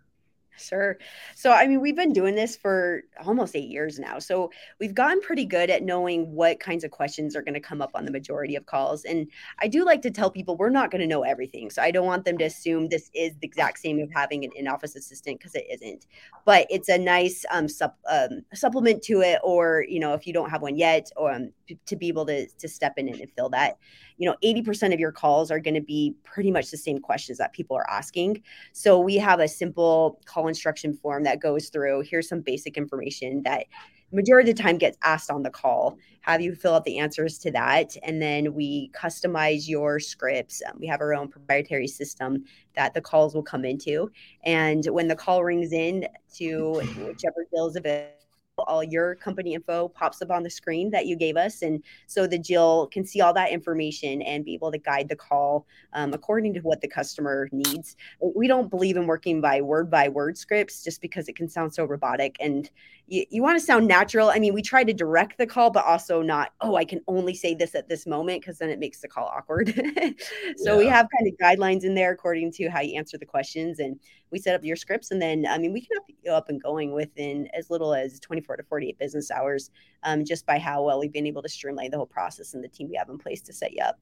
Sure. 0.58 0.98
So, 1.36 1.52
I 1.52 1.68
mean, 1.68 1.82
we've 1.82 1.98
been 1.98 2.13
doing 2.13 2.34
this 2.34 2.56
for 2.56 3.04
almost 3.26 3.58
eight 3.58 3.70
years 3.70 4.00
now. 4.00 4.20
So, 4.20 4.52
we've 4.80 4.94
gotten 4.94 5.20
pretty 5.20 5.46
good 5.46 5.70
at 5.70 5.84
knowing 5.84 6.34
what 6.34 6.62
kinds 6.62 6.86
of 6.86 6.91
questions 6.91 7.36
are 7.36 7.41
going 7.41 7.56
to 7.56 7.60
come 7.60 7.82
up 7.82 7.91
on 7.94 8.06
the 8.06 8.12
majority 8.12 8.56
of 8.56 8.65
calls. 8.65 9.04
And 9.04 9.28
I 9.60 9.68
do 9.68 9.84
like 9.84 10.02
to 10.04 10.12
tell 10.12 10.32
people 10.32 10.56
we're 10.56 10.70
not 10.70 10.91
going 10.91 11.02
to 11.02 11.08
know 11.08 11.24
everything. 11.24 11.70
So, 11.70 11.82
I 11.82 11.91
don't 11.91 12.06
want 12.06 12.24
them 12.24 12.38
to 12.38 12.46
assume 12.46 12.88
this 12.88 13.12
is 13.13 13.34
the 13.41 13.48
exact 13.48 13.80
same 13.80 14.00
of 14.00 14.10
having 14.12 14.46
an 14.46 14.52
in 14.56 14.68
office 14.70 14.96
assistant 14.96 15.39
because 15.39 15.56
it 15.56 15.65
isn't. 15.70 16.08
But 16.46 16.68
it's 16.70 16.88
a 16.88 16.98
nice 16.98 17.44
um, 17.52 17.68
sup- 17.68 18.00
um, 18.10 18.44
supplement 18.54 19.04
to 19.04 19.22
it, 19.22 19.39
or, 19.44 19.86
you 19.89 20.00
know, 20.00 20.13
if 20.13 20.26
you 20.26 20.32
don't 20.32 20.50
have 20.50 20.62
one 20.62 20.78
yet, 20.78 21.12
or 21.18 21.34
um, 21.34 21.52
to 21.86 21.96
be 21.98 22.08
able 22.08 22.26
to, 22.28 22.48
to 22.48 22.68
step 22.70 22.94
in 22.98 23.10
and 23.10 23.30
fill 23.36 23.50
that 23.50 23.78
you 24.17 24.30
know 24.30 24.36
80% 24.43 24.93
of 24.93 24.99
your 24.99 25.12
calls 25.12 25.51
are 25.51 25.60
going 25.60 25.73
to 25.73 25.82
be 25.82 26.15
pretty 26.23 26.51
much 26.51 26.71
the 26.71 26.78
same 26.78 26.99
questions 26.99 27.38
that 27.38 27.54
people 27.54 27.75
are 27.75 27.89
asking. 27.89 28.41
So 28.73 28.99
we 28.99 29.17
have 29.17 29.39
a 29.39 29.47
simple 29.47 30.21
call 30.25 30.47
instruction 30.47 30.93
form 30.93 31.23
that 31.23 31.41
goes 31.41 31.69
through 31.69 32.01
here's 32.01 32.30
some 32.30 32.41
basic 32.41 32.78
information 32.78 33.43
that 33.43 33.65
majority 34.12 34.51
of 34.51 34.58
the 34.58 34.63
time 34.63 34.78
gets 34.78 34.97
asked 35.04 35.30
on 35.30 35.43
the 35.43 35.49
call. 35.49 35.97
Have 36.21 36.41
you 36.41 36.56
fill 36.56 36.75
out 36.75 36.86
the 36.86 36.97
answers 36.97 37.38
to 37.39 37.51
that? 37.51 37.95
And 38.04 38.21
then 38.21 38.54
we 38.54 38.89
customize 38.89 39.67
your 39.67 39.99
scripts. 39.99 40.62
Um, 40.67 40.78
we 40.80 40.88
have 40.88 41.01
our 41.01 41.13
own 41.13 41.28
proprietary 41.28 41.88
system 41.88 42.45
that 42.75 42.93
the 42.93 43.01
calls 43.01 43.36
will 43.36 43.43
come 43.43 43.65
into. 43.65 44.10
And 44.43 44.86
when 44.86 45.08
the 45.08 45.15
call 45.15 45.43
rings 45.43 45.73
in 45.73 46.08
to 46.36 46.73
whichever 47.06 47.45
deals 47.51 47.71
is 47.71 47.78
available 47.78 48.24
all 48.60 48.84
your 48.84 49.15
company 49.15 49.54
info 49.54 49.89
pops 49.89 50.22
up 50.22 50.32
on 50.32 50.44
the 50.44 50.50
screen 50.50 50.89
that 50.91 51.06
you 51.06 51.15
gave 51.15 51.36
us. 51.38 51.62
And 51.62 51.84
so 52.08 52.28
the 52.28 52.39
Jill 52.39 52.88
can 52.88 53.06
see 53.06 53.22
all 53.22 53.34
that 53.34 53.52
information 53.52 54.22
and 54.22 54.46
be 54.46 54.54
able 54.54 54.72
to 54.72 54.78
guide 54.78 55.10
the 55.10 55.15
call 55.15 55.65
um, 55.94 56.13
according 56.13 56.54
to 56.54 56.60
what 56.62 56.82
the 56.82 56.88
customer 56.88 57.50
needs. 57.52 57.96
We 58.36 58.48
don't 58.48 58.70
believe 58.70 58.98
in 58.98 59.08
working 59.08 59.41
by 59.41 59.62
word 59.62 59.89
by 59.89 60.10
word 60.10 60.38
scripts 60.38 60.84
just 60.84 61.02
because 61.02 61.28
it 61.28 61.36
can 61.36 61.50
sound 61.50 61.74
so 61.74 61.86
robotic. 61.86 62.38
And 62.39 62.70
you, 63.08 63.26
you 63.30 63.44
want 63.44 63.60
to 63.60 63.65
sound 63.65 63.88
natural. 63.88 64.30
I 64.30 64.39
mean, 64.39 64.54
we 64.54 64.62
try 64.62 64.84
to 64.84 64.94
direct 64.94 65.38
the 65.38 65.46
call, 65.46 65.70
but 65.70 65.86
also 65.86 66.22
not, 66.22 66.54
oh, 66.62 66.76
I 66.76 66.86
can 66.86 67.02
only 67.08 67.36
say 67.36 67.54
this 67.54 67.76
at 67.76 67.88
this 67.88 68.08
moment 68.08 68.41
because 68.41 68.58
then 68.58 68.70
it 68.70 68.80
makes 68.80 69.02
the 69.02 69.08
call 69.08 69.28
awkward. 69.28 69.74
so 70.58 70.74
yeah. 70.74 70.78
we 70.78 70.86
have 70.88 71.08
kind 71.15 71.28
of 71.32 71.38
guidelines 71.38 71.84
in 71.84 71.94
there 71.94 72.12
according 72.12 72.52
to 72.54 72.68
how 72.70 72.82
you 72.82 72.98
answer 72.98 73.18
the 73.18 73.26
questions. 73.26 73.80
And 73.80 74.00
we 74.32 74.39
set 74.39 74.56
up 74.56 74.63
your 74.63 74.76
scripts. 74.76 75.12
And 75.12 75.22
then, 75.22 75.46
I 75.48 75.58
mean, 75.58 75.72
we 75.72 75.82
can 75.82 75.98
up 75.98 76.04
you 76.08 76.32
up 76.32 76.50
and 76.50 76.62
going 76.62 76.94
within 76.94 77.48
as 77.54 77.70
little 77.70 77.94
as 77.94 78.20
24 78.20 78.58
to 78.58 78.63
48 78.63 78.98
business 78.98 79.30
hours 79.30 79.70
um, 80.04 80.26
just 80.26 80.46
by 80.46 80.58
how 80.58 80.84
well 80.84 81.00
we've 81.00 81.13
been 81.13 81.28
able 81.28 81.44
to 81.44 81.50
streamline 81.50 81.91
the 81.91 81.98
whole 81.98 82.08
process 82.08 82.56
and 82.56 82.63
the 82.63 82.70
team 82.70 82.89
we 82.89 82.96
have 82.96 83.10
in 83.10 83.20
place 83.20 83.41
to 83.41 83.54
set 83.54 83.74
you 83.74 83.84
up. 83.84 84.00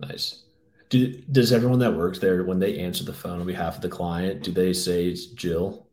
Nice. 0.00 0.42
Do, 0.90 1.10
does 1.32 1.52
everyone 1.52 1.78
that 1.78 1.94
works 1.94 2.18
there, 2.18 2.44
when 2.44 2.58
they 2.58 2.78
answer 2.78 3.04
the 3.04 3.14
phone 3.14 3.40
on 3.40 3.46
behalf 3.46 3.76
of 3.76 3.80
the 3.80 3.88
client, 3.88 4.42
do 4.42 4.52
they 4.52 4.74
say 4.74 5.06
it's 5.06 5.24
Jill? 5.24 5.86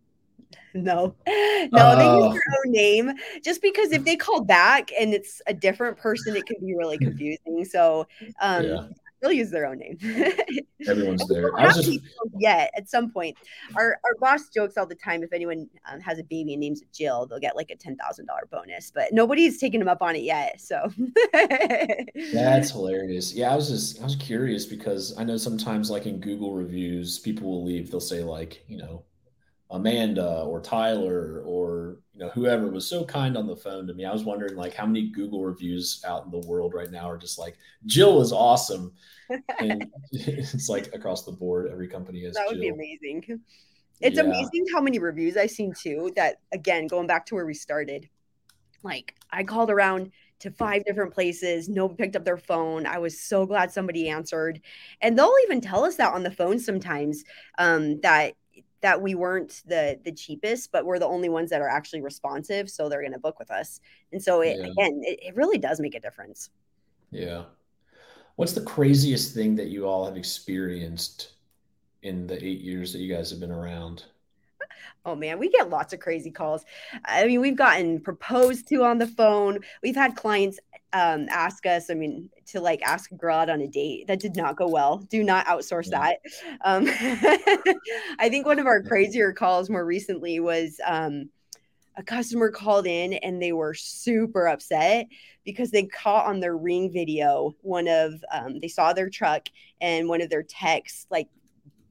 no, 0.73 1.15
no, 1.25 1.25
they 1.25 1.35
use 1.35 1.71
oh. 1.71 2.31
their 2.31 2.57
own 2.65 2.71
name 2.71 3.11
just 3.43 3.61
because 3.61 3.91
if 3.91 4.03
they 4.03 4.15
call 4.15 4.43
back 4.43 4.91
and 4.99 5.13
it's 5.13 5.41
a 5.47 5.53
different 5.53 5.97
person, 5.97 6.35
it 6.35 6.45
can 6.45 6.57
be 6.59 6.75
really 6.75 6.97
confusing. 6.97 7.65
So, 7.65 8.07
um, 8.39 8.65
yeah. 8.65 8.87
they'll 9.19 9.31
use 9.31 9.49
their 9.49 9.65
own 9.65 9.79
name. 9.79 9.97
Everyone's 10.87 11.27
there. 11.27 11.57
I 11.57 11.65
was 11.65 11.85
just... 11.85 11.99
Yet 12.37 12.71
at 12.75 12.87
some 12.87 13.11
point, 13.11 13.35
our 13.75 13.99
our 14.03 14.15
boss 14.19 14.49
jokes 14.49 14.77
all 14.77 14.85
the 14.85 14.95
time. 14.95 15.23
If 15.23 15.33
anyone 15.33 15.67
um, 15.91 15.99
has 16.01 16.19
a 16.19 16.23
baby 16.23 16.53
and 16.53 16.61
names 16.61 16.81
it 16.81 16.93
Jill, 16.93 17.25
they'll 17.25 17.39
get 17.39 17.55
like 17.55 17.71
a 17.71 17.75
ten 17.75 17.95
thousand 17.95 18.27
dollar 18.27 18.47
bonus. 18.51 18.91
But 18.93 19.11
nobody's 19.11 19.59
taken 19.59 19.81
him 19.81 19.87
up 19.87 20.01
on 20.01 20.15
it 20.15 20.23
yet. 20.23 20.61
So 20.61 20.87
that's 22.31 22.71
hilarious. 22.71 23.33
Yeah, 23.33 23.51
I 23.51 23.55
was 23.55 23.69
just 23.69 24.01
I 24.01 24.03
was 24.03 24.15
curious 24.15 24.65
because 24.65 25.17
I 25.17 25.23
know 25.23 25.37
sometimes 25.37 25.89
like 25.89 26.05
in 26.05 26.19
Google 26.19 26.53
reviews, 26.53 27.19
people 27.19 27.49
will 27.49 27.63
leave. 27.63 27.89
They'll 27.89 27.99
say 27.99 28.23
like 28.23 28.63
you 28.67 28.77
know 28.77 29.03
Amanda 29.71 30.41
or 30.41 30.61
Tyler 30.61 31.43
or 31.45 31.99
you 32.13 32.19
know 32.19 32.29
whoever 32.29 32.67
was 32.69 32.87
so 32.87 33.05
kind 33.05 33.37
on 33.37 33.45
the 33.45 33.55
phone 33.55 33.85
to 33.87 33.93
me. 33.93 34.03
I 34.03 34.11
was 34.11 34.23
wondering 34.23 34.55
like 34.55 34.73
how 34.73 34.85
many 34.85 35.09
Google 35.09 35.43
reviews 35.43 36.03
out 36.07 36.25
in 36.25 36.31
the 36.31 36.47
world 36.47 36.73
right 36.73 36.89
now 36.89 37.09
are 37.09 37.17
just 37.17 37.37
like 37.37 37.57
Jill 37.85 38.21
is 38.21 38.31
awesome, 38.31 38.93
and 39.59 39.85
it's 40.11 40.69
like 40.69 40.93
across 40.95 41.23
the 41.23 41.31
board, 41.31 41.69
every 41.71 41.87
company 41.87 42.23
has. 42.23 42.33
That 42.33 42.47
would 42.47 42.55
Jill. 42.55 42.61
be 42.61 42.69
amazing. 42.69 43.41
It's 44.01 44.17
yeah. 44.17 44.23
amazing 44.23 44.65
how 44.73 44.81
many 44.81 44.97
reviews 44.97 45.37
I've 45.37 45.51
seen 45.51 45.73
too. 45.73 46.11
That 46.15 46.37
again, 46.51 46.87
going 46.87 47.05
back 47.05 47.27
to 47.27 47.35
where 47.35 47.45
we 47.45 47.53
started, 47.53 48.09
like 48.81 49.15
I 49.31 49.43
called 49.43 49.69
around 49.69 50.11
to 50.39 50.49
five 50.49 50.83
different 50.85 51.13
places. 51.13 51.69
Nobody 51.69 52.03
picked 52.03 52.15
up 52.15 52.25
their 52.25 52.37
phone. 52.37 52.85
I 52.85 52.97
was 52.97 53.19
so 53.19 53.45
glad 53.45 53.71
somebody 53.71 54.09
answered. 54.09 54.61
And 55.01 55.17
they'll 55.17 55.35
even 55.43 55.61
tell 55.61 55.83
us 55.83 55.97
that 55.97 56.13
on 56.13 56.23
the 56.23 56.31
phone 56.31 56.59
sometimes 56.59 57.23
um, 57.57 57.99
that 58.01 58.35
that 58.81 59.01
we 59.01 59.15
weren't 59.15 59.61
the 59.65 59.99
the 60.03 60.11
cheapest, 60.11 60.71
but 60.71 60.85
we're 60.85 60.99
the 60.99 61.05
only 61.05 61.29
ones 61.29 61.49
that 61.49 61.61
are 61.61 61.69
actually 61.69 62.01
responsive. 62.01 62.69
So 62.69 62.89
they're 62.89 63.01
going 63.01 63.13
to 63.13 63.19
book 63.19 63.39
with 63.39 63.51
us. 63.51 63.79
And 64.11 64.21
so 64.21 64.41
it, 64.41 64.57
yeah. 64.59 64.67
again, 64.67 65.01
it, 65.03 65.19
it 65.21 65.35
really 65.35 65.57
does 65.57 65.79
make 65.79 65.95
a 65.95 65.99
difference. 65.99 66.49
Yeah. 67.11 67.43
What's 68.35 68.53
the 68.53 68.61
craziest 68.61 69.33
thing 69.33 69.55
that 69.55 69.67
you 69.67 69.85
all 69.85 70.05
have 70.05 70.15
experienced 70.15 71.33
in 72.03 72.25
the 72.25 72.35
eight 72.43 72.61
years 72.61 72.93
that 72.93 72.99
you 72.99 73.13
guys 73.13 73.29
have 73.31 73.39
been 73.39 73.51
around? 73.51 74.05
Oh 75.05 75.15
man, 75.15 75.39
we 75.39 75.49
get 75.49 75.69
lots 75.69 75.93
of 75.93 75.99
crazy 75.99 76.31
calls. 76.31 76.65
I 77.05 77.25
mean, 77.25 77.41
we've 77.41 77.55
gotten 77.55 77.99
proposed 77.99 78.67
to 78.69 78.83
on 78.83 78.97
the 78.97 79.07
phone. 79.07 79.59
We've 79.81 79.95
had 79.95 80.15
clients 80.15 80.59
um, 80.93 81.27
ask 81.29 81.65
us, 81.65 81.89
I 81.89 81.93
mean, 81.93 82.29
to 82.47 82.61
like 82.61 82.81
ask 82.81 83.11
a 83.11 83.15
girl 83.15 83.35
out 83.35 83.49
on 83.49 83.61
a 83.61 83.67
date. 83.67 84.07
That 84.07 84.19
did 84.19 84.35
not 84.35 84.55
go 84.55 84.67
well. 84.67 84.97
Do 84.97 85.23
not 85.23 85.45
outsource 85.45 85.91
yeah. 85.91 85.99
that. 85.99 86.19
Um, 86.63 86.85
I 88.19 88.29
think 88.29 88.45
one 88.45 88.59
of 88.59 88.65
our 88.65 88.81
crazier 88.81 89.31
calls 89.33 89.69
more 89.69 89.85
recently 89.85 90.39
was 90.39 90.79
um, 90.85 91.29
a 91.99 92.03
customer 92.03 92.49
called 92.49 92.87
in 92.87 93.13
and 93.13 93.41
they 93.41 93.51
were 93.51 93.73
super 93.73 94.47
upset 94.47 95.07
because 95.43 95.69
they 95.69 95.83
caught 95.83 96.25
on 96.25 96.39
their 96.39 96.55
ring 96.55 96.91
video 96.91 97.55
one 97.61 97.87
of 97.87 98.23
um, 98.31 98.59
they 98.59 98.67
saw 98.67 98.93
their 98.93 99.09
truck 99.09 99.49
and 99.81 100.07
one 100.07 100.21
of 100.21 100.29
their 100.29 100.43
techs 100.43 101.05
like 101.09 101.27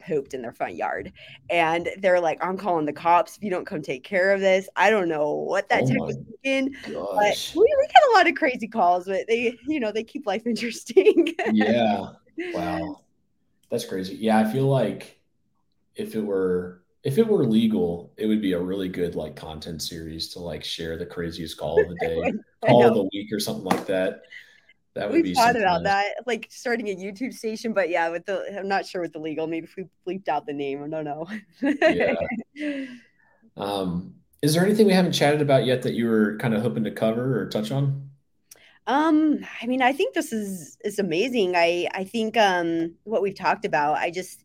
pooped 0.08 0.34
in 0.34 0.42
their 0.42 0.52
front 0.52 0.74
yard. 0.74 1.12
And 1.50 1.88
they're 1.98 2.20
like, 2.20 2.42
I'm 2.44 2.56
calling 2.56 2.86
the 2.86 2.92
cops 2.92 3.36
if 3.36 3.42
you 3.42 3.50
don't 3.50 3.66
come 3.66 3.82
take 3.82 4.04
care 4.04 4.32
of 4.32 4.40
this. 4.40 4.68
I 4.74 4.90
don't 4.90 5.08
know 5.08 5.32
what 5.32 5.68
that 5.68 5.84
oh 5.84 5.86
tech 5.86 5.98
was 5.98 6.16
thinking. 6.42 6.74
But 6.84 7.52
we, 7.54 7.60
we 7.60 7.86
get 7.86 8.02
a 8.10 8.14
lot 8.14 8.26
of 8.26 8.34
crazy 8.34 8.66
calls, 8.66 9.04
but 9.04 9.26
they, 9.28 9.56
you 9.66 9.80
know, 9.80 9.92
they 9.92 10.04
keep 10.04 10.26
life 10.26 10.42
interesting. 10.46 11.34
yeah. 11.52 12.12
Wow. 12.52 13.02
That's 13.70 13.84
crazy. 13.84 14.16
Yeah. 14.16 14.38
I 14.38 14.50
feel 14.50 14.66
like 14.66 15.20
if 15.94 16.14
it 16.14 16.24
were 16.24 16.82
if 17.04 17.16
it 17.16 17.26
were 17.26 17.44
legal, 17.44 18.12
it 18.16 18.26
would 18.26 18.42
be 18.42 18.52
a 18.52 18.60
really 18.60 18.88
good 18.88 19.14
like 19.14 19.36
content 19.36 19.82
series 19.82 20.28
to 20.30 20.40
like 20.40 20.64
share 20.64 20.96
the 20.96 21.06
craziest 21.06 21.56
call 21.56 21.80
of 21.80 21.88
the 21.88 21.94
day, 22.00 22.32
call 22.66 22.86
of 22.86 22.94
the 22.94 23.08
week 23.12 23.32
or 23.32 23.38
something 23.38 23.64
like 23.64 23.86
that. 23.86 24.22
That 24.94 25.10
would 25.10 25.22
We've 25.22 25.36
thought 25.36 25.56
about 25.56 25.84
that, 25.84 26.14
like 26.26 26.48
starting 26.50 26.88
a 26.88 26.96
YouTube 26.96 27.32
station, 27.32 27.72
but 27.72 27.88
yeah, 27.88 28.08
with 28.08 28.26
the 28.26 28.58
I'm 28.58 28.68
not 28.68 28.86
sure 28.86 29.00
with 29.00 29.12
the 29.12 29.18
legal. 29.20 29.46
Maybe 29.46 29.66
if 29.66 29.76
we 29.76 29.86
bleeped 30.06 30.28
out 30.28 30.46
the 30.46 30.52
name, 30.52 30.82
I 30.82 30.88
don't 30.88 31.04
know. 31.04 31.26
yeah. 31.62 32.14
Um, 33.56 34.14
is 34.40 34.54
there 34.54 34.64
anything 34.64 34.86
we 34.86 34.92
haven't 34.92 35.12
chatted 35.12 35.42
about 35.42 35.66
yet 35.66 35.82
that 35.82 35.94
you 35.94 36.06
were 36.06 36.36
kind 36.38 36.54
of 36.54 36.62
hoping 36.62 36.84
to 36.84 36.92
cover 36.92 37.40
or 37.40 37.48
touch 37.48 37.72
on? 37.72 38.08
Um, 38.86 39.40
I 39.60 39.66
mean, 39.66 39.82
I 39.82 39.92
think 39.92 40.14
this 40.14 40.32
is 40.32 40.78
is 40.84 40.98
amazing. 40.98 41.54
I 41.56 41.88
I 41.92 42.04
think 42.04 42.36
um 42.36 42.94
what 43.04 43.20
we've 43.20 43.34
talked 43.34 43.64
about. 43.64 43.98
I 43.98 44.10
just 44.10 44.44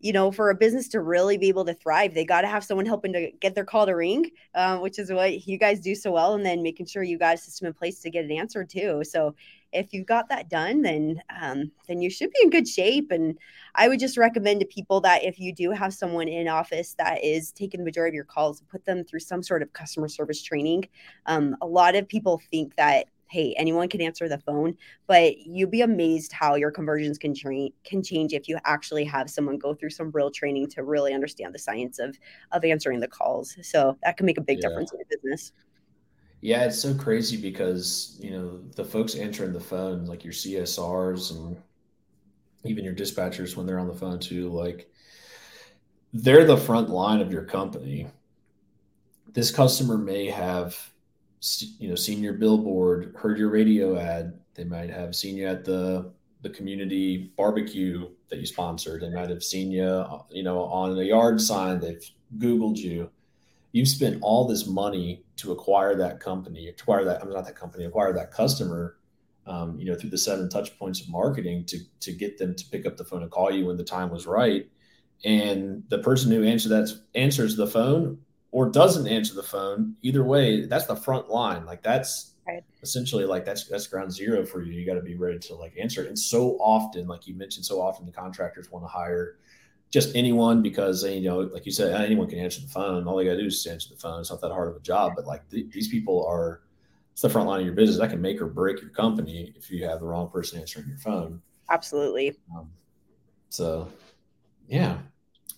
you 0.00 0.12
know, 0.12 0.30
for 0.30 0.50
a 0.50 0.54
business 0.54 0.86
to 0.88 1.00
really 1.00 1.36
be 1.38 1.48
able 1.48 1.64
to 1.64 1.74
thrive, 1.74 2.14
they 2.14 2.24
got 2.24 2.42
to 2.42 2.46
have 2.46 2.62
someone 2.62 2.86
helping 2.86 3.12
to 3.12 3.32
get 3.40 3.54
their 3.56 3.64
call 3.64 3.84
to 3.84 3.92
ring, 3.92 4.30
uh, 4.54 4.78
which 4.78 4.98
is 4.98 5.10
what 5.10 5.46
you 5.48 5.58
guys 5.58 5.80
do 5.80 5.94
so 5.94 6.12
well. 6.12 6.34
And 6.34 6.46
then 6.46 6.62
making 6.62 6.86
sure 6.86 7.02
you 7.02 7.18
got 7.18 7.34
a 7.34 7.38
system 7.38 7.66
in 7.66 7.74
place 7.74 8.00
to 8.02 8.10
get 8.10 8.24
it 8.24 8.32
answered 8.32 8.70
too. 8.70 9.02
So 9.02 9.34
if 9.72 9.92
you've 9.92 10.06
got 10.06 10.28
that 10.28 10.48
done, 10.48 10.82
then 10.82 11.22
um, 11.40 11.70
then 11.86 12.00
you 12.00 12.10
should 12.10 12.30
be 12.30 12.40
in 12.42 12.50
good 12.50 12.68
shape. 12.68 13.10
And 13.10 13.38
I 13.74 13.88
would 13.88 14.00
just 14.00 14.16
recommend 14.16 14.60
to 14.60 14.66
people 14.66 15.00
that 15.02 15.24
if 15.24 15.38
you 15.38 15.54
do 15.54 15.70
have 15.70 15.94
someone 15.94 16.28
in 16.28 16.48
office 16.48 16.94
that 16.98 17.22
is 17.24 17.52
taking 17.52 17.80
the 17.80 17.84
majority 17.84 18.10
of 18.10 18.14
your 18.14 18.24
calls, 18.24 18.62
put 18.70 18.84
them 18.84 19.04
through 19.04 19.20
some 19.20 19.42
sort 19.42 19.62
of 19.62 19.72
customer 19.72 20.08
service 20.08 20.42
training. 20.42 20.88
Um, 21.26 21.56
a 21.60 21.66
lot 21.66 21.94
of 21.94 22.08
people 22.08 22.40
think 22.50 22.76
that 22.76 23.06
hey, 23.30 23.54
anyone 23.58 23.88
can 23.88 24.00
answer 24.00 24.26
the 24.28 24.38
phone, 24.38 24.74
but 25.06 25.36
you'll 25.38 25.68
be 25.68 25.82
amazed 25.82 26.32
how 26.32 26.54
your 26.54 26.70
conversions 26.70 27.18
can 27.18 27.34
tra- 27.34 27.68
can 27.84 28.02
change 28.02 28.32
if 28.32 28.48
you 28.48 28.58
actually 28.64 29.04
have 29.04 29.28
someone 29.28 29.58
go 29.58 29.74
through 29.74 29.90
some 29.90 30.10
real 30.12 30.30
training 30.30 30.66
to 30.66 30.82
really 30.82 31.12
understand 31.12 31.54
the 31.54 31.58
science 31.58 31.98
of 31.98 32.16
of 32.52 32.64
answering 32.64 33.00
the 33.00 33.08
calls. 33.08 33.56
So 33.62 33.98
that 34.02 34.16
can 34.16 34.26
make 34.26 34.38
a 34.38 34.42
big 34.42 34.58
yeah. 34.62 34.68
difference 34.68 34.92
in 34.92 34.98
your 34.98 35.06
business. 35.10 35.52
Yeah, 36.40 36.64
it's 36.64 36.80
so 36.80 36.94
crazy 36.94 37.36
because, 37.36 38.16
you 38.20 38.30
know, 38.30 38.60
the 38.76 38.84
folks 38.84 39.16
answering 39.16 39.52
the 39.52 39.60
phone, 39.60 40.04
like 40.04 40.22
your 40.24 40.32
CSRs 40.32 41.32
and 41.32 41.56
even 42.64 42.84
your 42.84 42.94
dispatchers 42.94 43.56
when 43.56 43.66
they're 43.66 43.78
on 43.80 43.88
the 43.88 43.94
phone 43.94 44.20
too, 44.20 44.48
like 44.48 44.88
they're 46.12 46.44
the 46.44 46.56
front 46.56 46.90
line 46.90 47.20
of 47.20 47.32
your 47.32 47.44
company. 47.44 48.06
This 49.32 49.50
customer 49.50 49.98
may 49.98 50.26
have, 50.26 50.76
you 51.78 51.88
know, 51.88 51.94
seen 51.94 52.22
your 52.22 52.34
billboard, 52.34 53.14
heard 53.16 53.38
your 53.38 53.50
radio 53.50 53.98
ad. 53.98 54.38
They 54.54 54.64
might 54.64 54.90
have 54.90 55.14
seen 55.14 55.36
you 55.36 55.46
at 55.46 55.64
the 55.64 56.12
the 56.42 56.50
community 56.50 57.32
barbecue 57.36 58.08
that 58.28 58.38
you 58.38 58.46
sponsored. 58.46 59.02
They 59.02 59.10
might 59.10 59.28
have 59.28 59.42
seen 59.42 59.72
you, 59.72 59.84
uh, 59.84 60.22
you 60.30 60.44
know, 60.44 60.62
on 60.64 60.98
a 60.98 61.02
yard 61.02 61.40
sign. 61.40 61.80
They've 61.80 62.02
Googled 62.38 62.76
you, 62.76 63.10
you've 63.78 63.86
spent 63.86 64.18
all 64.22 64.44
this 64.44 64.66
money 64.66 65.22
to 65.36 65.52
acquire 65.52 65.94
that 65.94 66.18
company, 66.18 66.66
acquire 66.66 67.04
that, 67.04 67.22
I'm 67.22 67.30
not 67.30 67.46
that 67.46 67.54
company, 67.54 67.84
acquire 67.84 68.12
that 68.12 68.32
customer, 68.32 68.96
um, 69.46 69.78
you 69.78 69.86
know, 69.86 69.94
through 69.94 70.10
the 70.10 70.18
seven 70.18 70.48
touch 70.48 70.76
points 70.80 71.00
of 71.00 71.08
marketing 71.08 71.64
to, 71.66 71.78
to 72.00 72.12
get 72.12 72.38
them 72.38 72.56
to 72.56 72.64
pick 72.72 72.86
up 72.86 72.96
the 72.96 73.04
phone 73.04 73.22
and 73.22 73.30
call 73.30 73.52
you 73.52 73.66
when 73.66 73.76
the 73.76 73.84
time 73.84 74.10
was 74.10 74.26
right. 74.26 74.68
And 75.24 75.84
the 75.90 75.98
person 75.98 76.32
who 76.32 76.42
answers 76.42 76.70
that 76.70 76.92
answers 77.14 77.54
the 77.54 77.68
phone 77.68 78.18
or 78.50 78.68
doesn't 78.68 79.06
answer 79.06 79.34
the 79.34 79.44
phone, 79.44 79.94
either 80.02 80.24
way, 80.24 80.66
that's 80.66 80.86
the 80.86 80.96
front 80.96 81.30
line. 81.30 81.64
Like 81.64 81.84
that's 81.84 82.34
right. 82.48 82.64
essentially 82.82 83.26
like 83.26 83.44
that's 83.44 83.68
that's 83.68 83.86
ground 83.86 84.12
zero 84.12 84.44
for 84.44 84.60
you. 84.60 84.72
You 84.72 84.84
got 84.84 84.94
to 84.94 85.02
be 85.02 85.14
ready 85.14 85.38
to 85.38 85.54
like 85.54 85.74
answer 85.80 86.02
it. 86.02 86.08
And 86.08 86.18
so 86.18 86.56
often, 86.58 87.06
like 87.06 87.28
you 87.28 87.34
mentioned, 87.36 87.64
so 87.64 87.80
often 87.80 88.06
the 88.06 88.12
contractors 88.12 88.72
want 88.72 88.84
to 88.84 88.88
hire 88.88 89.36
just 89.90 90.14
anyone 90.14 90.62
because 90.62 91.04
you 91.04 91.28
know, 91.28 91.40
like 91.40 91.64
you 91.64 91.72
said, 91.72 91.98
anyone 92.00 92.28
can 92.28 92.38
answer 92.38 92.60
the 92.60 92.68
phone. 92.68 93.06
All 93.06 93.16
they 93.16 93.24
got 93.24 93.32
to 93.32 93.40
do 93.40 93.46
is 93.46 93.66
answer 93.66 93.90
the 93.90 94.00
phone. 94.00 94.20
It's 94.20 94.30
not 94.30 94.40
that 94.40 94.52
hard 94.52 94.68
of 94.68 94.76
a 94.76 94.80
job. 94.80 95.12
But 95.16 95.26
like 95.26 95.48
th- 95.50 95.70
these 95.70 95.88
people 95.88 96.26
are, 96.26 96.62
it's 97.12 97.22
the 97.22 97.30
front 97.30 97.48
line 97.48 97.60
of 97.60 97.66
your 97.66 97.74
business. 97.74 97.98
That 97.98 98.10
can 98.10 98.20
make 98.20 98.40
or 98.40 98.46
break 98.46 98.80
your 98.80 98.90
company 98.90 99.52
if 99.56 99.70
you 99.70 99.84
have 99.86 100.00
the 100.00 100.06
wrong 100.06 100.30
person 100.30 100.60
answering 100.60 100.88
your 100.88 100.98
phone. 100.98 101.40
Absolutely. 101.70 102.36
Um, 102.54 102.68
so, 103.50 103.88
yeah. 104.68 104.98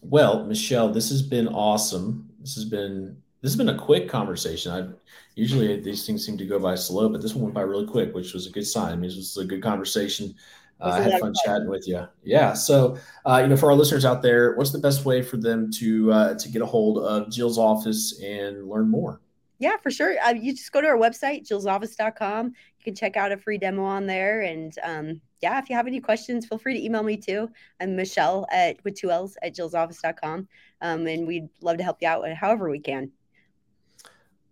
Well, 0.03 0.45
Michelle, 0.45 0.93
this 0.93 1.11
has 1.11 1.23
been 1.23 1.49
awesome. 1.49 2.31
This 2.41 2.55
has 2.55 2.65
been 2.65 3.17
this 3.43 3.53
has 3.53 3.57
been 3.57 3.71
a 3.71 3.79
quick 3.79 4.09
conversation. 4.09 4.73
I 4.73 4.89
usually 5.35 5.81
these 5.81 6.07
things 6.07 6.25
seem 6.25 6.39
to 6.39 6.47
go 6.47 6.59
by 6.59 6.75
slow, 6.75 7.09
but 7.09 7.21
this 7.21 7.35
one 7.35 7.45
went 7.45 7.55
by 7.55 7.63
really 7.63 7.87
quick, 7.87 8.15
which 8.15 8.33
was 8.33 8.47
a 8.47 8.51
good 8.51 8.67
sign. 8.67 8.93
I 8.93 8.97
mean, 8.97 9.11
this 9.11 9.17
was 9.17 9.37
a 9.39 9.45
good 9.45 9.63
conversation. 9.63 10.35
Uh, 10.81 10.89
I 10.89 11.01
had 11.01 11.21
fun, 11.21 11.35
chatting 11.45 11.69
with 11.69 11.87
you. 11.87 12.07
Yeah. 12.23 12.55
So, 12.55 12.99
uh, 13.27 13.41
you 13.43 13.49
know, 13.49 13.57
for 13.57 13.71
our 13.71 13.77
listeners 13.77 14.05
out 14.05 14.23
there, 14.23 14.55
what's 14.57 14.73
the 14.73 14.79
best 14.79 15.05
way 15.05 15.23
for 15.23 15.37
them 15.37 15.71
to 15.73 16.13
uh, 16.13 16.35
to 16.39 16.49
get 16.49 16.63
a 16.63 16.67
hold 16.67 16.99
of 16.99 17.31
Jill's 17.31 17.59
office 17.59 18.21
and 18.23 18.69
learn 18.69 18.89
more? 18.89 19.21
Yeah, 19.61 19.77
for 19.77 19.91
sure. 19.91 20.17
Uh, 20.25 20.31
you 20.31 20.55
just 20.55 20.73
go 20.73 20.81
to 20.81 20.87
our 20.87 20.97
website, 20.97 21.47
jillsoffice.com. 21.47 22.47
You 22.47 22.85
can 22.85 22.95
check 22.95 23.19
out 23.19 23.31
a 23.31 23.37
free 23.37 23.59
demo 23.59 23.85
on 23.85 24.07
there. 24.07 24.41
And 24.41 24.73
um, 24.83 25.21
yeah, 25.43 25.59
if 25.59 25.69
you 25.69 25.77
have 25.77 25.87
any 25.87 26.01
questions, 26.01 26.47
feel 26.47 26.57
free 26.57 26.73
to 26.73 26.83
email 26.83 27.03
me 27.03 27.19
too. 27.19 27.51
I'm 27.79 27.95
Michelle 27.95 28.47
at 28.51 28.83
with 28.85 28.95
two 28.95 29.11
L's 29.11 29.37
at 29.43 29.55
jillsoffice.com. 29.55 30.49
Um, 30.81 31.07
and 31.07 31.27
we'd 31.27 31.51
love 31.61 31.77
to 31.77 31.85
help 31.85 31.99
you 32.01 32.09
out 32.09 32.27
however 32.33 32.71
we 32.71 32.81
can. 32.81 33.13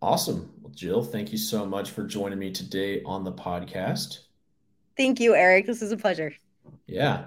Awesome. 0.02 0.52
Well, 0.60 0.72
Jill, 0.74 1.02
thank 1.02 1.32
you 1.32 1.38
so 1.38 1.64
much 1.64 1.90
for 1.90 2.04
joining 2.04 2.38
me 2.38 2.52
today 2.52 3.02
on 3.04 3.24
the 3.24 3.32
podcast. 3.32 4.27
Thank 4.98 5.20
you, 5.20 5.34
Eric. 5.34 5.64
This 5.64 5.80
is 5.80 5.92
a 5.92 5.96
pleasure. 5.96 6.34
Yeah. 6.86 7.26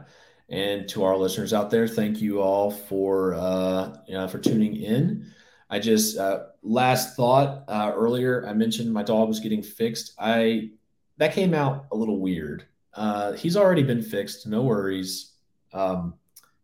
And 0.50 0.88
to 0.90 1.06
our 1.06 1.16
listeners 1.16 1.54
out 1.54 1.72
there, 1.72 1.88
thank 1.88 2.22
you 2.22 2.42
all 2.42 2.70
for 2.70 3.34
uh, 3.34 3.96
you 4.06 4.14
know, 4.14 4.28
for 4.28 4.38
tuning 4.38 4.76
in. 4.76 5.26
I 5.70 5.80
just 5.80 6.18
uh, 6.18 6.48
last 6.62 7.16
thought 7.16 7.64
uh, 7.70 7.94
earlier. 7.96 8.46
I 8.46 8.54
mentioned 8.54 8.94
my 8.94 9.04
dog 9.04 9.30
was 9.30 9.40
getting 9.40 9.64
fixed. 9.64 10.14
I 10.20 10.72
that 11.18 11.34
came 11.34 11.54
out 11.54 11.86
a 11.94 11.96
little 11.96 12.20
weird. 12.20 12.66
Uh, 12.94 13.32
he's 13.32 13.56
already 13.56 13.84
been 13.84 14.02
fixed. 14.02 14.46
No 14.46 14.64
worries. 14.64 15.32
Um, 15.72 16.16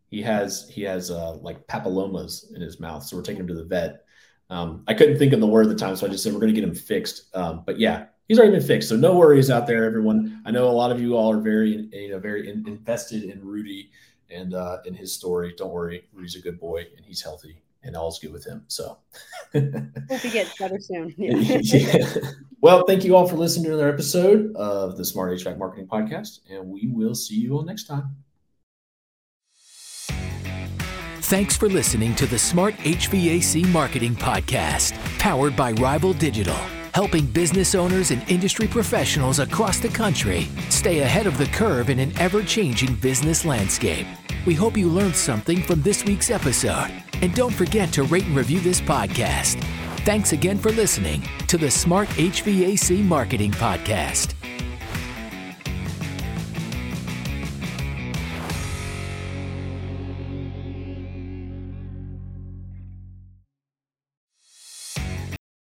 he 0.09 0.21
has 0.23 0.67
he 0.69 0.81
has 0.83 1.09
uh, 1.09 1.35
like 1.35 1.65
papillomas 1.67 2.53
in 2.53 2.59
his 2.59 2.81
mouth, 2.81 3.03
so 3.03 3.15
we're 3.15 3.23
taking 3.23 3.41
him 3.41 3.47
to 3.47 3.55
the 3.55 3.63
vet. 3.63 4.03
Um, 4.49 4.83
I 4.87 4.93
couldn't 4.93 5.17
think 5.17 5.31
of 5.31 5.39
the 5.39 5.47
word 5.47 5.67
at 5.67 5.69
the 5.69 5.75
time, 5.75 5.95
so 5.95 6.05
I 6.05 6.09
just 6.09 6.23
said 6.23 6.33
we're 6.33 6.41
going 6.41 6.53
to 6.53 6.59
get 6.59 6.67
him 6.67 6.75
fixed. 6.75 7.33
Um, 7.33 7.63
but 7.65 7.79
yeah, 7.79 8.07
he's 8.27 8.37
already 8.37 8.57
been 8.57 8.65
fixed. 8.65 8.89
So 8.89 8.95
no 8.95 9.15
worries 9.15 9.49
out 9.49 9.67
there, 9.67 9.85
everyone. 9.85 10.41
I 10.45 10.51
know 10.51 10.67
a 10.67 10.71
lot 10.71 10.91
of 10.91 11.01
you 11.01 11.15
all 11.15 11.31
are 11.31 11.41
very, 11.41 11.87
you 11.91 12.09
know, 12.09 12.19
very 12.19 12.49
in, 12.49 12.67
invested 12.67 13.23
in 13.23 13.45
Rudy 13.45 13.91
and 14.29 14.53
uh, 14.53 14.79
in 14.85 14.93
his 14.93 15.13
story. 15.13 15.53
Don't 15.57 15.71
worry, 15.71 16.03
Rudy's 16.13 16.35
a 16.35 16.41
good 16.41 16.59
boy 16.59 16.85
and 16.95 17.05
he's 17.05 17.21
healthy 17.21 17.61
and 17.83 17.95
all's 17.95 18.19
good 18.19 18.33
with 18.33 18.45
him. 18.45 18.63
So 18.67 18.97
hope 19.53 20.21
he 20.21 20.29
gets 20.29 20.57
better 20.57 20.79
soon. 20.79 21.13
Yeah. 21.17 21.59
yeah. 21.63 22.05
Well, 22.59 22.83
thank 22.87 23.03
you 23.03 23.15
all 23.15 23.27
for 23.27 23.35
listening 23.35 23.65
to 23.65 23.69
another 23.73 23.89
episode 23.89 24.55
of 24.55 24.97
the 24.97 25.05
Smart 25.05 25.31
HVAC 25.31 25.57
Marketing 25.57 25.87
Podcast, 25.87 26.39
and 26.49 26.67
we 26.67 26.87
will 26.87 27.15
see 27.15 27.35
you 27.35 27.55
all 27.55 27.63
next 27.63 27.83
time. 27.83 28.15
Thanks 31.21 31.55
for 31.55 31.69
listening 31.69 32.15
to 32.15 32.25
the 32.25 32.39
Smart 32.39 32.73
HVAC 32.77 33.67
Marketing 33.71 34.15
Podcast, 34.15 34.93
powered 35.19 35.55
by 35.55 35.73
Rival 35.73 36.13
Digital 36.13 36.57
helping 36.97 37.27
business 37.27 37.75
owners 37.75 38.09
and 38.09 38.27
industry 38.27 38.67
professionals 38.67 39.37
across 39.37 39.79
the 39.79 39.87
country 39.87 40.47
stay 40.69 41.01
ahead 41.01 41.27
of 41.27 41.37
the 41.37 41.45
curve 41.45 41.91
in 41.91 41.99
an 41.99 42.11
ever 42.17 42.41
changing 42.41 42.95
business 42.95 43.45
landscape. 43.45 44.07
We 44.47 44.55
hope 44.55 44.75
you 44.75 44.89
learned 44.89 45.15
something 45.15 45.61
from 45.61 45.83
this 45.83 46.03
week's 46.05 46.31
episode. 46.31 46.89
And 47.21 47.35
don't 47.35 47.53
forget 47.53 47.93
to 47.93 48.01
rate 48.01 48.25
and 48.25 48.35
review 48.35 48.59
this 48.61 48.81
podcast. 48.81 49.63
Thanks 50.05 50.33
again 50.33 50.57
for 50.57 50.71
listening 50.71 51.21
to 51.45 51.59
the 51.59 51.69
Smart 51.69 52.09
HVAC 52.09 53.03
Marketing 53.03 53.51
Podcast. 53.51 54.33